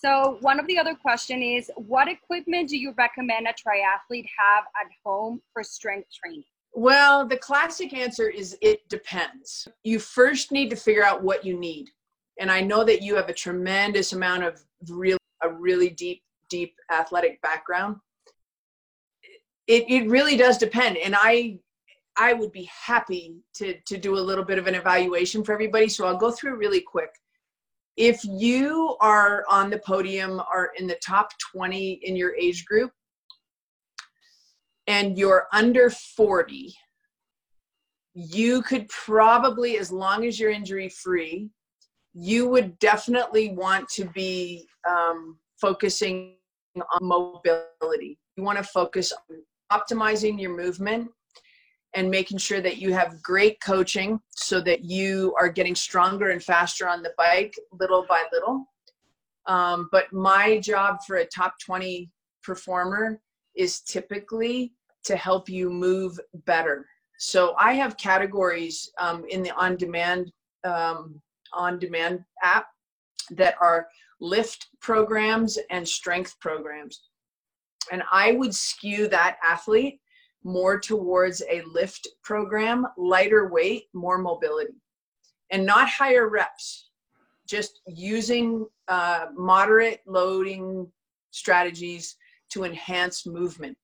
so 0.04 0.36
one 0.42 0.60
of 0.60 0.66
the 0.66 0.78
other 0.78 0.94
question 0.94 1.42
is, 1.42 1.70
what 1.76 2.08
equipment 2.08 2.68
do 2.68 2.76
you 2.76 2.92
recommend 2.98 3.46
a 3.46 3.52
triathlete 3.52 4.26
have 4.38 4.64
at 4.78 4.90
home 5.02 5.40
for 5.52 5.62
strength 5.62 6.08
training? 6.12 6.44
Well, 6.74 7.26
the 7.26 7.38
classic 7.38 7.94
answer 7.94 8.28
is 8.28 8.58
it 8.60 8.86
depends. 8.90 9.66
You 9.82 9.98
first 9.98 10.52
need 10.52 10.68
to 10.70 10.76
figure 10.76 11.04
out 11.04 11.22
what 11.22 11.42
you 11.42 11.58
need. 11.58 11.88
And 12.38 12.50
I 12.50 12.60
know 12.60 12.84
that 12.84 13.00
you 13.00 13.14
have 13.14 13.30
a 13.30 13.32
tremendous 13.32 14.12
amount 14.12 14.44
of 14.44 14.60
real 14.90 15.16
a 15.42 15.48
really 15.48 15.88
deep 15.88 16.22
deep 16.50 16.74
athletic 16.92 17.40
background. 17.40 17.96
It 19.66 19.84
it 19.88 20.08
really 20.08 20.36
does 20.36 20.58
depend 20.58 20.98
and 20.98 21.14
I 21.16 21.60
I 22.16 22.34
would 22.34 22.52
be 22.52 22.68
happy 22.70 23.36
to 23.54 23.78
to 23.86 23.96
do 23.96 24.18
a 24.18 24.26
little 24.28 24.44
bit 24.44 24.58
of 24.58 24.66
an 24.66 24.74
evaluation 24.74 25.44
for 25.44 25.52
everybody 25.52 25.88
so 25.88 26.06
I'll 26.06 26.16
go 26.16 26.30
through 26.30 26.56
really 26.56 26.80
quick 26.80 27.10
if 27.96 28.20
you 28.24 28.96
are 29.00 29.44
on 29.50 29.70
the 29.70 29.78
podium 29.78 30.42
or 30.52 30.70
in 30.78 30.86
the 30.86 30.98
top 31.04 31.30
20 31.52 32.00
in 32.02 32.16
your 32.16 32.34
age 32.34 32.64
group 32.64 32.90
and 34.86 35.16
you're 35.16 35.46
under 35.52 35.90
40 35.90 36.74
you 38.14 38.62
could 38.62 38.88
probably 38.88 39.78
as 39.78 39.90
long 39.90 40.24
as 40.24 40.38
you're 40.38 40.50
injury 40.50 40.88
free 40.88 41.50
you 42.14 42.48
would 42.48 42.78
definitely 42.78 43.50
want 43.50 43.88
to 43.88 44.04
be 44.06 44.66
um, 44.88 45.36
focusing 45.60 46.36
on 46.76 46.84
mobility. 47.02 48.18
You 48.36 48.44
want 48.44 48.58
to 48.58 48.64
focus 48.64 49.12
on 49.12 49.42
optimizing 49.72 50.40
your 50.40 50.56
movement 50.56 51.10
and 51.94 52.10
making 52.10 52.38
sure 52.38 52.60
that 52.60 52.78
you 52.78 52.92
have 52.92 53.22
great 53.22 53.60
coaching 53.60 54.20
so 54.30 54.60
that 54.60 54.84
you 54.84 55.34
are 55.38 55.48
getting 55.48 55.74
stronger 55.74 56.30
and 56.30 56.42
faster 56.42 56.88
on 56.88 57.02
the 57.02 57.12
bike 57.16 57.54
little 57.72 58.04
by 58.08 58.22
little. 58.32 58.66
Um, 59.46 59.88
but 59.92 60.12
my 60.12 60.58
job 60.58 60.98
for 61.06 61.16
a 61.16 61.26
top 61.26 61.54
20 61.64 62.10
performer 62.42 63.20
is 63.54 63.80
typically 63.80 64.72
to 65.04 65.16
help 65.16 65.48
you 65.48 65.70
move 65.70 66.18
better. 66.46 66.86
So 67.18 67.54
I 67.58 67.74
have 67.74 67.96
categories 67.96 68.90
um, 68.98 69.24
in 69.28 69.42
the 69.42 69.50
on 69.52 69.76
demand 69.76 70.32
um, 70.64 71.20
on 71.52 71.78
demand 71.78 72.24
app 72.42 72.66
that 73.30 73.54
are 73.60 73.86
lift 74.20 74.68
programs 74.80 75.58
and 75.70 75.86
strength 75.86 76.34
programs. 76.40 77.02
And 77.92 78.02
I 78.10 78.32
would 78.32 78.54
skew 78.54 79.08
that 79.08 79.36
athlete 79.44 80.00
more 80.44 80.78
towards 80.78 81.42
a 81.50 81.62
lift 81.62 82.06
program, 82.22 82.86
lighter 82.98 83.48
weight, 83.48 83.84
more 83.94 84.18
mobility, 84.18 84.74
and 85.50 85.64
not 85.64 85.88
higher 85.88 86.28
reps, 86.28 86.90
just 87.48 87.80
using 87.86 88.66
uh, 88.88 89.26
moderate 89.34 90.00
loading 90.06 90.86
strategies 91.30 92.16
to 92.50 92.64
enhance 92.64 93.26
movement. 93.26 93.76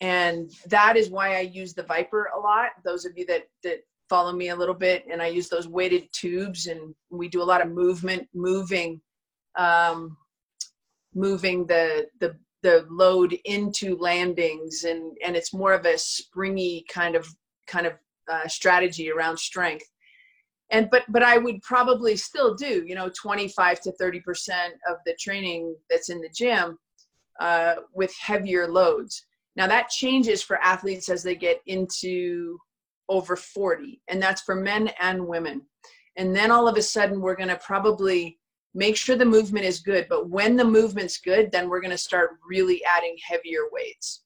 And 0.00 0.50
that 0.66 0.96
is 0.96 1.10
why 1.10 1.36
I 1.36 1.40
use 1.40 1.74
the 1.74 1.82
ViPR 1.82 2.24
a 2.36 2.38
lot. 2.38 2.70
Those 2.84 3.04
of 3.04 3.12
you 3.16 3.26
that, 3.26 3.48
that 3.64 3.80
follow 4.08 4.32
me 4.32 4.50
a 4.50 4.56
little 4.56 4.74
bit, 4.74 5.04
and 5.10 5.20
I 5.20 5.26
use 5.26 5.48
those 5.48 5.66
weighted 5.66 6.08
tubes, 6.12 6.66
and 6.66 6.94
we 7.10 7.28
do 7.28 7.42
a 7.42 7.44
lot 7.44 7.60
of 7.60 7.72
movement, 7.72 8.28
moving, 8.32 9.00
um, 9.56 10.16
moving 11.14 11.66
the 11.66 12.06
the 12.20 12.36
the 12.62 12.86
load 12.90 13.36
into 13.44 13.96
landings 13.96 14.84
and 14.84 15.16
and 15.24 15.36
it's 15.36 15.54
more 15.54 15.72
of 15.72 15.86
a 15.86 15.96
springy 15.96 16.84
kind 16.88 17.14
of 17.14 17.28
kind 17.66 17.86
of 17.86 17.94
uh, 18.30 18.46
strategy 18.48 19.10
around 19.10 19.38
strength. 19.38 19.86
And 20.70 20.90
but 20.90 21.04
but 21.08 21.22
i 21.22 21.38
would 21.38 21.62
probably 21.62 22.14
still 22.16 22.54
do 22.54 22.84
you 22.86 22.94
know 22.94 23.10
25 23.10 23.80
to 23.82 23.92
30 23.92 24.20
percent 24.20 24.74
of 24.88 24.96
the 25.06 25.14
training 25.18 25.74
that's 25.88 26.10
in 26.10 26.20
the 26.20 26.28
gym 26.28 26.78
uh, 27.40 27.76
with 27.94 28.14
heavier 28.20 28.68
loads. 28.68 29.24
Now 29.56 29.66
that 29.66 29.88
changes 29.88 30.42
for 30.42 30.58
athletes 30.58 31.08
as 31.08 31.22
they 31.22 31.34
get 31.34 31.60
into 31.66 32.58
over 33.08 33.36
40 33.36 34.00
and 34.08 34.20
that's 34.20 34.42
for 34.42 34.54
men 34.54 34.90
and 35.00 35.26
women. 35.26 35.62
And 36.16 36.34
then 36.34 36.50
all 36.50 36.68
of 36.68 36.76
a 36.76 36.82
sudden 36.82 37.20
we're 37.20 37.36
going 37.36 37.48
to 37.48 37.56
probably 37.64 38.38
make 38.78 38.96
sure 38.96 39.16
the 39.16 39.24
movement 39.24 39.66
is 39.66 39.80
good 39.80 40.06
but 40.08 40.30
when 40.30 40.54
the 40.56 40.64
movement's 40.64 41.18
good 41.18 41.50
then 41.50 41.68
we're 41.68 41.80
going 41.80 41.90
to 41.90 41.98
start 41.98 42.38
really 42.48 42.80
adding 42.84 43.16
heavier 43.26 43.62
weights. 43.72 44.22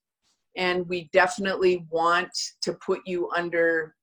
And 0.54 0.86
we 0.86 1.08
definitely 1.14 1.86
want 1.90 2.36
to 2.60 2.74
put 2.74 3.00
you 3.06 3.30
under 3.34 3.94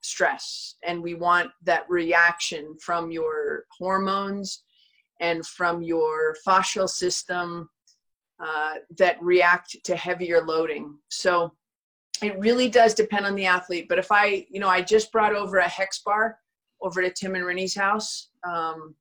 stress 0.00 0.76
and 0.82 1.02
we 1.02 1.12
want 1.14 1.50
that 1.64 1.84
reaction 1.90 2.74
from 2.82 3.10
your 3.10 3.64
hormones 3.78 4.62
and 5.20 5.46
from 5.46 5.82
your 5.82 6.34
fascial 6.46 6.88
system 6.88 7.68
uh, 8.42 8.76
that 8.96 9.22
react 9.22 9.76
to 9.84 9.94
heavier 9.94 10.40
loading. 10.40 10.96
So 11.10 11.52
it 12.22 12.38
really 12.38 12.70
does 12.70 12.94
depend 12.94 13.26
on 13.26 13.34
the 13.34 13.46
athlete 13.46 13.86
but 13.88 13.98
if 13.98 14.12
i 14.12 14.44
you 14.50 14.60
know 14.60 14.68
i 14.68 14.82
just 14.82 15.10
brought 15.10 15.34
over 15.34 15.58
a 15.58 15.68
hex 15.68 16.00
bar 16.00 16.38
over 16.82 17.00
to 17.00 17.10
tim 17.10 17.34
and 17.34 17.44
Rinny's 17.44 17.74
house 17.74 18.28
um, 18.46 18.94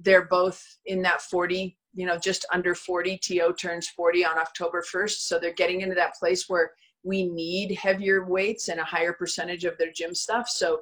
they're 0.00 0.26
both 0.26 0.62
in 0.86 1.02
that 1.02 1.22
40 1.22 1.76
you 1.94 2.06
know 2.06 2.18
just 2.18 2.44
under 2.52 2.74
40 2.74 3.18
to 3.18 3.52
turns 3.54 3.88
40 3.88 4.24
on 4.26 4.38
october 4.38 4.82
1st 4.82 5.18
so 5.20 5.38
they're 5.38 5.52
getting 5.52 5.80
into 5.80 5.94
that 5.94 6.14
place 6.14 6.48
where 6.48 6.72
we 7.06 7.22
need 7.22 7.72
heavier 7.76 8.24
weights 8.24 8.68
and 8.68 8.80
a 8.80 8.84
higher 8.84 9.12
percentage 9.12 9.64
of 9.64 9.78
their 9.78 9.92
gym 9.92 10.14
stuff. 10.14 10.48
So 10.48 10.80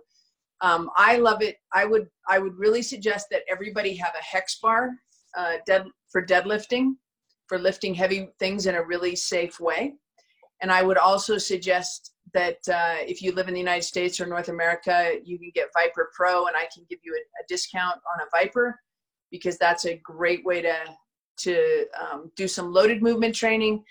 um, 0.61 0.91
i 0.97 1.19
love 1.19 1.43
it. 1.43 1.57
I 1.73 1.85
would 1.85 2.09
i 2.29 2.39
would 2.39 2.57
really 2.57 2.83
suggest 2.83 3.27
that 3.31 3.43
everybody 3.51 3.95
have 3.97 4.15
a 4.19 4.25
hex 4.25 4.59
bar 4.61 4.91
uh, 5.37 5.57
dead 5.67 5.85
for 6.11 6.25
deadlifting 6.25 6.93
for 7.47 7.59
lifting 7.59 7.93
heavy 7.93 8.29
things 8.39 8.67
in 8.67 8.77
a 8.77 8.83
really 8.83 9.15
safe 9.17 9.61
way. 9.61 9.95
And 10.63 10.73
i 10.73 10.83
would 10.83 10.97
also 10.97 11.37
suggest 11.37 12.13
that 12.33 12.59
uh, 12.69 12.97
if 13.01 13.21
you 13.21 13.33
live 13.33 13.49
in 13.49 13.55
the 13.55 13.61
united 13.61 13.83
states 13.83 14.19
or 14.21 14.27
north 14.27 14.49
america 14.49 15.17
you 15.25 15.39
can 15.39 15.51
get 15.55 15.69
ViPR 15.77 16.07
pro 16.15 16.47
and 16.47 16.57
i 16.57 16.67
can 16.73 16.85
give 16.89 17.01
you 17.03 17.13
a, 17.13 17.23
a 17.43 17.45
discount 17.49 18.01
on 18.11 18.27
a 18.27 18.29
ViPR 18.37 18.73
because 19.35 19.59
that's 19.59 19.85
a 19.85 19.97
great 19.97 20.45
way 20.45 20.63
to 20.63 20.77
to 21.37 21.87
um, 22.01 22.31
do 22.37 22.47
some 22.47 22.73
loaded 22.73 23.03
movement 23.03 23.35
training. 23.35 23.83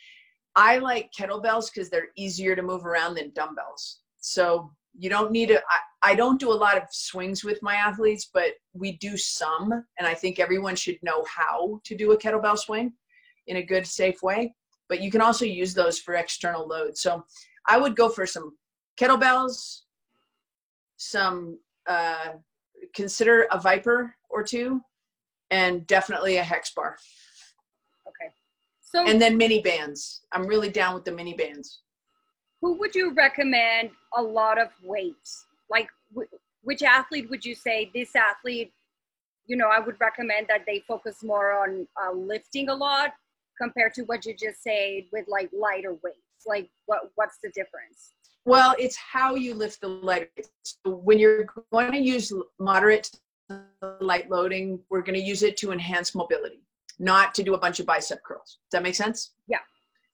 I 0.55 0.77
like 0.77 1.11
kettlebells 1.11 1.65
because 1.69 1.89
they're 1.89 2.13
easier 2.15 2.55
to 2.55 2.61
move 2.61 2.85
around 2.85 3.15
than 3.15 3.33
dumbbells. 3.35 3.99
So 4.19 4.71
you 4.97 5.09
don't 5.09 5.33
need 5.33 5.49
to. 5.49 5.57
I, 5.57 6.11
I 6.11 6.15
don't 6.15 6.39
do 6.39 6.49
a 6.49 6.63
lot 6.65 6.77
of 6.77 6.83
swings 6.91 7.43
with 7.43 7.61
my 7.61 7.75
athletes, 7.75 8.29
but 8.33 8.51
we 8.73 8.93
do 8.93 9.17
some, 9.17 9.73
and 9.99 10.07
I 10.07 10.13
think 10.13 10.39
everyone 10.39 10.77
should 10.77 10.97
know 11.03 11.25
how 11.27 11.81
to 11.83 11.93
do 11.93 12.13
a 12.13 12.17
kettlebell 12.17 12.57
swing 12.57 12.93
in 13.47 13.57
a 13.57 13.63
good, 13.63 13.85
safe 13.85 14.23
way. 14.23 14.55
But 14.87 15.01
you 15.01 15.11
can 15.11 15.19
also 15.19 15.43
use 15.43 15.73
those 15.73 15.99
for 15.99 16.13
external 16.13 16.65
load. 16.65 16.97
So 16.97 17.25
I 17.67 17.77
would 17.77 17.97
go 17.97 18.07
for 18.07 18.25
some 18.25 18.55
kettlebells, 18.97 19.81
some 20.95 21.59
uh, 21.85 22.33
consider 22.95 23.47
a 23.51 23.59
ViPR 23.59 24.11
or 24.29 24.41
two, 24.43 24.81
and 25.53 25.85
definitely 25.87 26.37
a 26.37 26.43
hex 26.43 26.73
bar. 26.73 26.97
Okay. 28.07 28.33
So 28.81 29.05
and 29.05 29.21
then 29.21 29.37
mini 29.37 29.61
bands. 29.61 30.21
I'm 30.31 30.45
really 30.47 30.69
down 30.69 30.93
with 30.95 31.05
the 31.05 31.11
mini 31.11 31.33
bands. 31.33 31.81
Who 32.61 32.77
would 32.79 32.95
you 32.95 33.13
recommend 33.13 33.91
a 34.15 34.21
lot 34.21 34.59
of 34.59 34.69
weight? 34.83 35.15
Like 35.69 35.87
which 36.61 36.83
athlete 36.83 37.29
would 37.29 37.43
you 37.43 37.55
say 37.55 37.91
this 37.93 38.15
athlete 38.15 38.71
you 39.45 39.57
know, 39.57 39.67
I 39.67 39.79
would 39.79 39.99
recommend 39.99 40.47
that 40.47 40.61
they 40.65 40.83
focus 40.87 41.23
more 41.23 41.51
on 41.51 41.87
uh, 42.01 42.13
lifting 42.13 42.69
a 42.69 42.75
lot 42.75 43.11
compared 43.61 43.93
to 43.95 44.03
what 44.03 44.25
you 44.25 44.33
just 44.33 44.63
said 44.63 45.03
with 45.11 45.25
like 45.27 45.49
lighter 45.51 45.97
weights. 46.03 46.45
Like, 46.45 46.69
what 46.85 47.11
what's 47.15 47.37
the 47.43 47.49
difference? 47.49 48.13
Well, 48.45 48.75
it's 48.77 48.97
how 48.97 49.35
you 49.35 49.53
lift 49.53 49.81
the 49.81 49.87
lighter. 49.87 50.29
So 50.63 50.95
when 50.95 51.19
you're 51.19 51.45
going 51.71 51.91
to 51.91 51.99
use 51.99 52.31
moderate 52.59 53.09
light 53.99 54.29
loading, 54.29 54.79
we're 54.89 55.01
going 55.01 55.19
to 55.19 55.25
use 55.25 55.43
it 55.43 55.57
to 55.57 55.71
enhance 55.71 56.15
mobility, 56.15 56.61
not 56.99 57.33
to 57.35 57.43
do 57.43 57.53
a 57.53 57.57
bunch 57.57 57.79
of 57.79 57.85
bicep 57.85 58.23
curls. 58.23 58.59
Does 58.69 58.77
that 58.77 58.83
make 58.83 58.95
sense? 58.95 59.31
Yeah. 59.47 59.59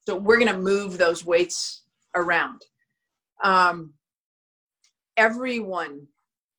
So 0.08 0.16
we're 0.16 0.40
going 0.40 0.52
to 0.52 0.58
move 0.58 0.98
those 0.98 1.26
weights 1.26 1.84
around. 2.16 2.62
Um, 3.44 3.94
everyone 5.18 6.08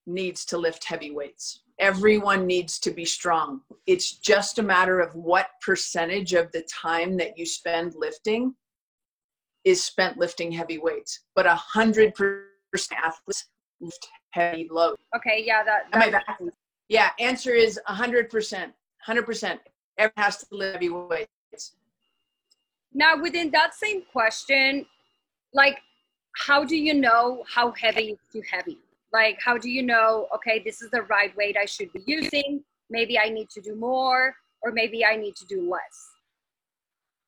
needs 0.07 0.45
to 0.47 0.59
lift 0.59 0.85
heavy 0.85 1.11
weights. 1.11 1.63
Everyone 1.79 2.47
needs 2.47 2.79
to 2.81 2.91
be 2.91 3.05
strong. 3.05 3.63
It's 3.87 4.13
just 4.19 4.59
a 4.59 4.63
matter 4.63 5.01
of 5.01 5.15
what 5.15 5.49
percentage 5.63 6.35
of 6.35 6.53
the 6.53 6.63
time 6.63 7.17
that 7.17 7.39
you 7.39 7.47
spend 7.47 7.95
lifting 7.97 8.55
is 9.65 9.83
spent 9.83 10.19
lifting 10.19 10.53
heavy 10.53 10.79
weights. 10.79 11.21
But 11.35 11.47
a 11.47 11.55
hundred 11.55 12.15
percent 12.15 13.01
athletes 13.03 13.47
lift 13.81 14.09
heavy 14.33 14.69
load. 14.71 14.97
Okay, 15.17 15.43
yeah, 15.47 15.63
that. 15.65 15.87
that 15.93 16.39
yeah, 16.91 17.11
answer 17.21 17.53
is 17.53 17.81
100%. 17.89 18.29
100%. 19.09 19.59
Everyone 19.97 20.13
has 20.17 20.39
to 20.39 20.47
live 20.51 20.73
heavy 20.73 20.91
weights. 20.91 21.77
Now, 22.93 23.23
within 23.23 23.53
that 23.53 23.75
same 23.75 24.03
question, 24.13 24.85
like, 25.55 25.79
how 26.37 26.65
do 26.65 26.77
you 26.77 26.93
know 26.93 27.45
how 27.49 27.71
heavy 27.81 28.11
is 28.11 28.19
too 28.33 28.43
heavy? 28.51 28.79
Like, 29.13 29.39
how 29.43 29.57
do 29.57 29.71
you 29.71 29.85
know, 29.85 30.27
okay, 30.35 30.61
this 30.65 30.83
is 30.83 30.91
the 30.91 31.03
right 31.03 31.35
weight 31.37 31.57
I 31.57 31.65
should 31.65 31.93
be 31.93 32.03
using? 32.07 32.65
Maybe 32.91 33.19
I 33.19 33.29
need 33.29 33.49
to 33.51 33.61
do 33.61 33.77
more, 33.77 34.35
or 34.63 34.73
maybe 34.73 35.05
I 35.05 35.15
need 35.15 35.37
to 35.37 35.47
do 35.47 35.71
less. 35.71 36.09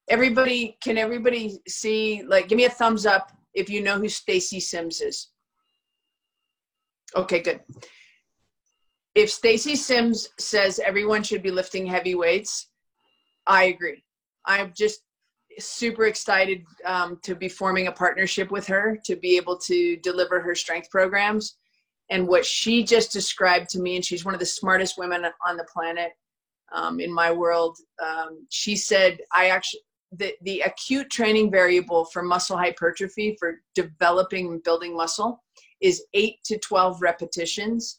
Everybody, 0.09 0.77
can 0.83 0.99
everybody 0.99 1.61
see? 1.69 2.25
Like, 2.27 2.49
give 2.49 2.57
me 2.57 2.65
a 2.65 2.71
thumbs 2.71 3.07
up 3.07 3.31
if 3.55 3.71
you 3.71 3.81
know 3.81 3.99
who 3.99 4.09
Stacy 4.09 4.59
Sims 4.59 5.01
is. 5.01 5.29
Okay, 7.15 7.41
good 7.41 7.61
if 9.15 9.31
Stacy 9.31 9.77
Sims 9.77 10.29
says 10.39 10.79
everyone 10.79 11.23
should 11.23 11.43
be 11.43 11.51
lifting 11.51 11.87
heavy 11.87 12.15
weights, 12.15 12.69
I 13.47 13.65
agree. 13.65 14.03
I'm 14.47 14.73
just 14.77 15.03
super 15.59 16.05
excited 16.07 16.65
um, 16.87 17.19
to 17.23 17.35
be 17.35 17.49
forming 17.49 17.89
a 17.89 17.93
partnership 17.93 18.51
with 18.51 18.67
her 18.67 18.99
to 19.05 19.17
be 19.17 19.37
able 19.37 19.59
to 19.59 19.97
deliver 19.99 20.41
her 20.41 20.55
strength 20.55 20.91
programs. 20.91 21.57
And 22.11 22.27
what 22.27 22.45
she 22.45 22.83
just 22.83 23.13
described 23.13 23.69
to 23.71 23.81
me, 23.81 23.97
and 23.97 24.05
she's 24.05 24.25
one 24.25 24.35
of 24.35 24.41
the 24.41 24.47
smartest 24.47 24.99
women 24.99 25.25
on 25.47 25.57
the 25.57 25.67
planet 25.73 26.13
um, 26.73 27.01
in 27.01 27.13
my 27.13 27.31
world. 27.31 27.79
Um, 28.03 28.47
she 28.51 28.77
said, 28.77 29.19
I 29.33 29.49
actually, 29.49 29.81
the, 30.13 30.35
the 30.43 30.61
acute 30.61 31.11
training 31.11 31.51
variable 31.51 32.07
for 32.07 32.23
muscle 32.23 32.57
hypertrophy, 32.57 33.37
for 33.39 33.61
developing 33.75 34.49
and 34.49 34.63
building 34.63 34.97
muscle, 34.97 35.43
is 35.81 36.05
8 36.15 36.37
to 36.45 36.59
12 36.59 37.01
repetitions 37.03 37.99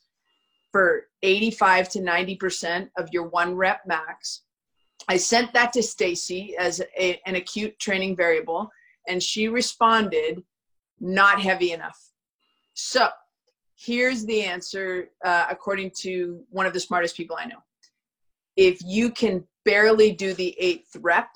for 0.74 1.04
85 1.22 1.88
to 1.90 2.00
90% 2.00 2.90
of 2.98 3.08
your 3.14 3.30
one 3.30 3.56
rep 3.56 3.82
max 3.86 4.42
I 5.08 5.18
sent 5.18 5.54
that 5.54 5.74
to 5.74 5.84
Stacy 5.84 6.56
as 6.58 6.82
a, 6.98 7.20
an 7.26 7.36
acute 7.36 7.78
training 7.80 8.16
variable, 8.16 8.70
and 9.08 9.22
she 9.22 9.48
responded, 9.48 10.44
not 11.00 11.42
heavy 11.42 11.72
enough. 11.72 12.00
So 12.74 13.10
here's 13.78 14.26
the 14.26 14.44
answer 14.44 15.10
uh, 15.26 15.48
according 15.50 15.92
to 16.00 16.44
one 16.50 16.66
of 16.66 16.74
the 16.74 16.80
smartest 16.80 17.18
people 17.18 17.38
I 17.40 17.46
know. 17.46 17.62
If 18.56 18.80
you 18.84 19.10
can 19.10 19.46
barely 19.66 20.12
do 20.12 20.34
the 20.34 20.56
eighth 20.60 20.96
rep, 21.00 21.30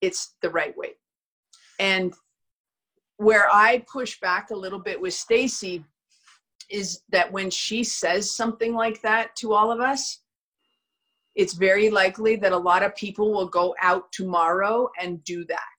it's 0.00 0.34
the 0.42 0.50
right 0.50 0.76
weight. 0.76 0.96
And 1.78 2.12
where 3.16 3.48
I 3.50 3.84
push 3.90 4.20
back 4.20 4.50
a 4.50 4.56
little 4.56 4.78
bit 4.78 5.00
with 5.00 5.14
Stacy 5.14 5.84
is 6.70 7.02
that 7.10 7.30
when 7.32 7.50
she 7.50 7.84
says 7.84 8.34
something 8.34 8.74
like 8.74 9.00
that 9.02 9.34
to 9.36 9.52
all 9.52 9.70
of 9.70 9.80
us, 9.80 10.20
it's 11.34 11.54
very 11.54 11.90
likely 11.90 12.36
that 12.36 12.52
a 12.52 12.58
lot 12.58 12.82
of 12.82 12.96
people 12.96 13.32
will 13.32 13.48
go 13.48 13.74
out 13.82 14.10
tomorrow 14.12 14.88
and 15.00 15.22
do 15.24 15.44
that. 15.44 15.78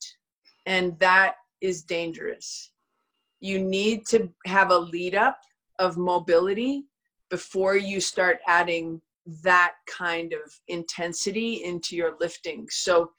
And 0.66 0.98
that 1.00 1.36
is 1.62 1.82
dangerous. 1.82 2.72
You 3.40 3.60
need 3.60 4.06
to 4.08 4.30
have 4.46 4.72
a 4.72 4.78
lead 4.78 5.16
up 5.16 5.40
of 5.80 5.98
mobility 5.98 6.86
before 7.30 7.76
you 7.76 8.00
start 8.00 8.40
adding 8.48 9.02
that 9.44 9.74
kind 9.88 10.34
of 10.34 10.54
intensity 10.68 11.64
into 11.64 11.96
your 11.96 12.16
lifting. 12.20 12.68
So 12.70 13.12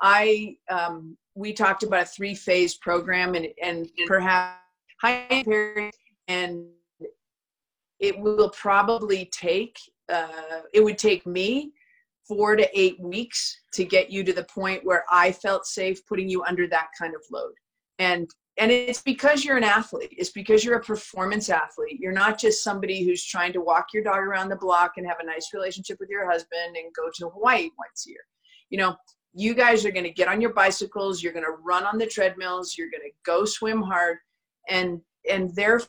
I 0.00 0.56
um, 0.70 1.16
we 1.34 1.52
talked 1.52 1.82
about 1.82 2.02
a 2.02 2.06
three 2.06 2.34
phase 2.34 2.76
program 2.76 3.34
and 3.34 3.48
and 3.62 3.88
perhaps 4.06 4.58
high 5.00 5.44
and 6.28 6.66
it 8.00 8.18
will 8.18 8.50
probably 8.50 9.26
take 9.32 9.78
uh, 10.12 10.60
it 10.72 10.82
would 10.82 10.98
take 10.98 11.26
me 11.26 11.72
four 12.26 12.56
to 12.56 12.78
eight 12.78 13.00
weeks 13.00 13.58
to 13.72 13.84
get 13.84 14.10
you 14.10 14.22
to 14.22 14.32
the 14.32 14.44
point 14.44 14.84
where 14.84 15.04
I 15.10 15.32
felt 15.32 15.66
safe 15.66 16.06
putting 16.06 16.28
you 16.28 16.44
under 16.44 16.66
that 16.68 16.88
kind 16.98 17.14
of 17.14 17.22
load. 17.30 17.54
And 17.98 18.28
and 18.60 18.72
it's 18.72 19.02
because 19.02 19.44
you're 19.44 19.56
an 19.56 19.62
athlete. 19.62 20.12
It's 20.18 20.30
because 20.30 20.64
you're 20.64 20.78
a 20.78 20.82
performance 20.82 21.48
athlete. 21.48 22.00
You're 22.00 22.10
not 22.10 22.40
just 22.40 22.64
somebody 22.64 23.04
who's 23.04 23.24
trying 23.24 23.52
to 23.52 23.60
walk 23.60 23.86
your 23.94 24.02
dog 24.02 24.18
around 24.18 24.48
the 24.48 24.56
block 24.56 24.94
and 24.96 25.06
have 25.06 25.20
a 25.20 25.26
nice 25.26 25.54
relationship 25.54 25.98
with 26.00 26.08
your 26.08 26.28
husband 26.28 26.76
and 26.76 26.92
go 26.92 27.08
to 27.14 27.28
Hawaii 27.28 27.70
once 27.78 28.04
a 28.06 28.10
year. 28.10 28.24
You 28.68 28.78
know, 28.78 28.96
you 29.32 29.54
guys 29.54 29.84
are 29.84 29.92
going 29.92 30.04
to 30.04 30.10
get 30.10 30.26
on 30.26 30.40
your 30.40 30.52
bicycles, 30.52 31.22
you're 31.22 31.32
going 31.32 31.44
to 31.44 31.62
run 31.62 31.84
on 31.84 31.98
the 31.98 32.06
treadmills, 32.06 32.74
you're 32.76 32.90
going 32.90 33.08
to 33.08 33.14
go 33.24 33.44
swim 33.44 33.80
hard 33.80 34.18
and 34.68 35.00
and 35.30 35.54
therefore 35.54 35.88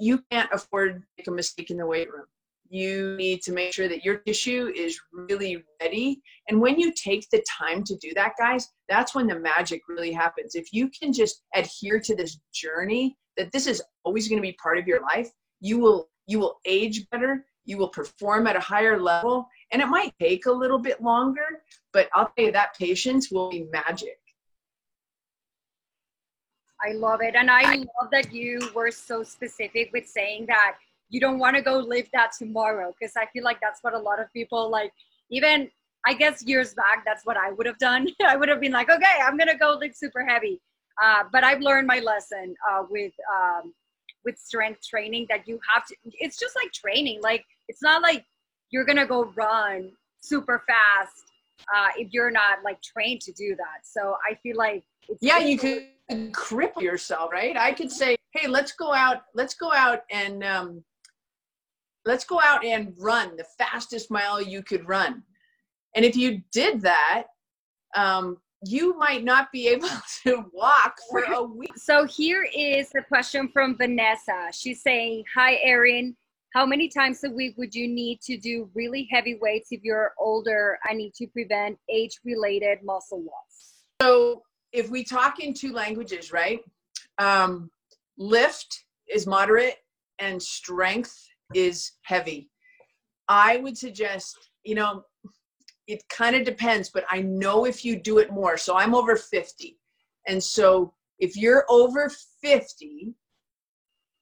you 0.00 0.22
can't 0.30 0.50
afford 0.52 0.94
to 0.94 1.02
make 1.18 1.28
a 1.28 1.30
mistake 1.30 1.70
in 1.70 1.76
the 1.76 1.86
weight 1.86 2.10
room 2.10 2.24
you 2.74 3.14
need 3.16 3.40
to 3.42 3.52
make 3.52 3.72
sure 3.72 3.88
that 3.88 4.04
your 4.04 4.16
tissue 4.18 4.72
is 4.74 4.98
really 5.12 5.62
ready. 5.80 6.20
And 6.48 6.60
when 6.60 6.78
you 6.78 6.92
take 6.92 7.28
the 7.30 7.44
time 7.58 7.84
to 7.84 7.96
do 7.96 8.12
that, 8.14 8.32
guys, 8.38 8.68
that's 8.88 9.14
when 9.14 9.26
the 9.26 9.38
magic 9.38 9.82
really 9.88 10.12
happens. 10.12 10.54
If 10.54 10.72
you 10.72 10.90
can 10.90 11.12
just 11.12 11.42
adhere 11.54 12.00
to 12.00 12.16
this 12.16 12.40
journey, 12.52 13.16
that 13.36 13.52
this 13.52 13.66
is 13.66 13.82
always 14.04 14.28
going 14.28 14.38
to 14.38 14.46
be 14.46 14.56
part 14.60 14.78
of 14.78 14.86
your 14.86 15.02
life, 15.02 15.30
you 15.60 15.78
will 15.78 16.08
you 16.26 16.38
will 16.38 16.58
age 16.64 17.06
better, 17.10 17.44
you 17.64 17.76
will 17.76 17.90
perform 17.90 18.46
at 18.46 18.56
a 18.56 18.60
higher 18.60 18.98
level, 18.98 19.46
and 19.72 19.82
it 19.82 19.86
might 19.86 20.14
take 20.18 20.46
a 20.46 20.52
little 20.52 20.78
bit 20.78 21.02
longer, 21.02 21.62
but 21.92 22.08
I'll 22.14 22.32
tell 22.36 22.46
you 22.46 22.52
that 22.52 22.78
patience 22.78 23.30
will 23.30 23.50
be 23.50 23.66
magic. 23.70 24.18
I 26.84 26.92
love 26.92 27.20
it. 27.22 27.34
And 27.34 27.50
I 27.50 27.76
love 27.76 28.10
that 28.12 28.32
you 28.32 28.58
were 28.74 28.90
so 28.90 29.22
specific 29.22 29.90
with 29.92 30.06
saying 30.06 30.46
that 30.48 30.76
you 31.14 31.20
don't 31.20 31.38
want 31.38 31.56
to 31.56 31.62
go 31.62 31.78
live 31.78 32.08
that 32.12 32.32
tomorrow 32.36 32.92
because 32.98 33.14
i 33.16 33.26
feel 33.32 33.44
like 33.44 33.58
that's 33.60 33.80
what 33.82 33.94
a 33.94 33.98
lot 33.98 34.20
of 34.20 34.32
people 34.32 34.70
like 34.70 34.92
even 35.30 35.70
i 36.06 36.14
guess 36.14 36.42
years 36.42 36.74
back 36.74 37.04
that's 37.04 37.24
what 37.24 37.36
i 37.36 37.50
would 37.52 37.66
have 37.66 37.78
done. 37.78 38.08
I 38.26 38.36
would 38.36 38.48
have 38.48 38.60
been 38.60 38.72
like 38.72 38.90
okay 38.90 39.16
i'm 39.22 39.36
gonna 39.38 39.56
go 39.56 39.76
live 39.80 39.94
super 39.94 40.24
heavy. 40.24 40.60
Uh, 41.02 41.24
but 41.32 41.44
i've 41.44 41.60
learned 41.60 41.86
my 41.86 42.00
lesson 42.00 42.54
uh, 42.68 42.82
with 42.88 43.12
um, 43.32 43.72
with 44.24 44.38
strength 44.38 44.80
training 44.88 45.26
that 45.28 45.46
you 45.46 45.60
have 45.72 45.86
to 45.86 45.94
it's 46.04 46.38
just 46.38 46.56
like 46.56 46.72
training 46.72 47.20
like 47.22 47.44
it's 47.68 47.82
not 47.82 48.02
like 48.02 48.24
you're 48.70 48.84
gonna 48.84 49.06
go 49.06 49.32
run 49.36 49.90
super 50.20 50.64
fast 50.66 51.24
uh, 51.74 51.88
if 51.96 52.08
you're 52.12 52.30
not 52.30 52.58
like 52.64 52.80
trained 52.82 53.20
to 53.20 53.32
do 53.32 53.54
that. 53.56 53.80
So 53.84 54.16
i 54.28 54.34
feel 54.42 54.56
like 54.56 54.82
yeah 55.20 55.38
you 55.38 55.58
could 55.58 55.86
cripple 56.32 56.82
yourself 56.82 57.30
right 57.32 57.56
i 57.56 57.72
could 57.72 57.90
say 57.90 58.14
hey 58.32 58.46
let's 58.46 58.72
go 58.72 58.92
out 58.92 59.22
let's 59.34 59.54
go 59.54 59.72
out 59.72 60.00
and 60.10 60.44
um, 60.44 60.84
let's 62.04 62.24
go 62.24 62.40
out 62.40 62.64
and 62.64 62.94
run 62.98 63.36
the 63.36 63.44
fastest 63.58 64.10
mile 64.10 64.40
you 64.40 64.62
could 64.62 64.86
run. 64.88 65.22
And 65.96 66.04
if 66.04 66.16
you 66.16 66.42
did 66.52 66.80
that, 66.82 67.24
um, 67.96 68.38
you 68.66 68.96
might 68.98 69.24
not 69.24 69.52
be 69.52 69.68
able 69.68 69.88
to 70.24 70.44
walk 70.52 70.96
for 71.10 71.22
a 71.22 71.42
week. 71.42 71.76
So 71.76 72.06
here 72.06 72.46
is 72.56 72.90
a 72.96 73.02
question 73.02 73.48
from 73.52 73.76
Vanessa. 73.76 74.48
She's 74.52 74.82
saying, 74.82 75.24
Hi, 75.34 75.58
Erin. 75.62 76.16
How 76.54 76.64
many 76.64 76.88
times 76.88 77.24
a 77.24 77.30
week 77.30 77.54
would 77.58 77.74
you 77.74 77.88
need 77.88 78.20
to 78.22 78.36
do 78.36 78.70
really 78.74 79.08
heavy 79.10 79.36
weights 79.40 79.68
if 79.72 79.80
you're 79.82 80.12
older? 80.20 80.78
I 80.84 80.94
need 80.94 81.12
to 81.14 81.26
prevent 81.26 81.76
age 81.88 82.20
related 82.24 82.78
muscle 82.84 83.18
loss. 83.18 83.74
So, 84.00 84.42
if 84.74 84.90
we 84.90 85.04
talk 85.04 85.38
in 85.38 85.54
two 85.54 85.72
languages, 85.72 86.32
right? 86.32 86.60
Um, 87.18 87.70
lift 88.18 88.84
is 89.08 89.26
moderate 89.26 89.76
and 90.18 90.42
strength 90.42 91.16
is 91.54 91.92
heavy. 92.02 92.50
I 93.28 93.58
would 93.58 93.78
suggest, 93.78 94.50
you 94.64 94.74
know, 94.74 95.04
it 95.86 96.02
kind 96.08 96.34
of 96.34 96.44
depends, 96.44 96.90
but 96.90 97.04
I 97.08 97.22
know 97.22 97.66
if 97.66 97.84
you 97.84 97.96
do 97.96 98.18
it 98.18 98.32
more. 98.32 98.56
So 98.56 98.76
I'm 98.76 98.94
over 98.94 99.16
50. 99.16 99.78
And 100.26 100.42
so 100.42 100.92
if 101.20 101.36
you're 101.36 101.64
over 101.68 102.10
50, 102.42 103.14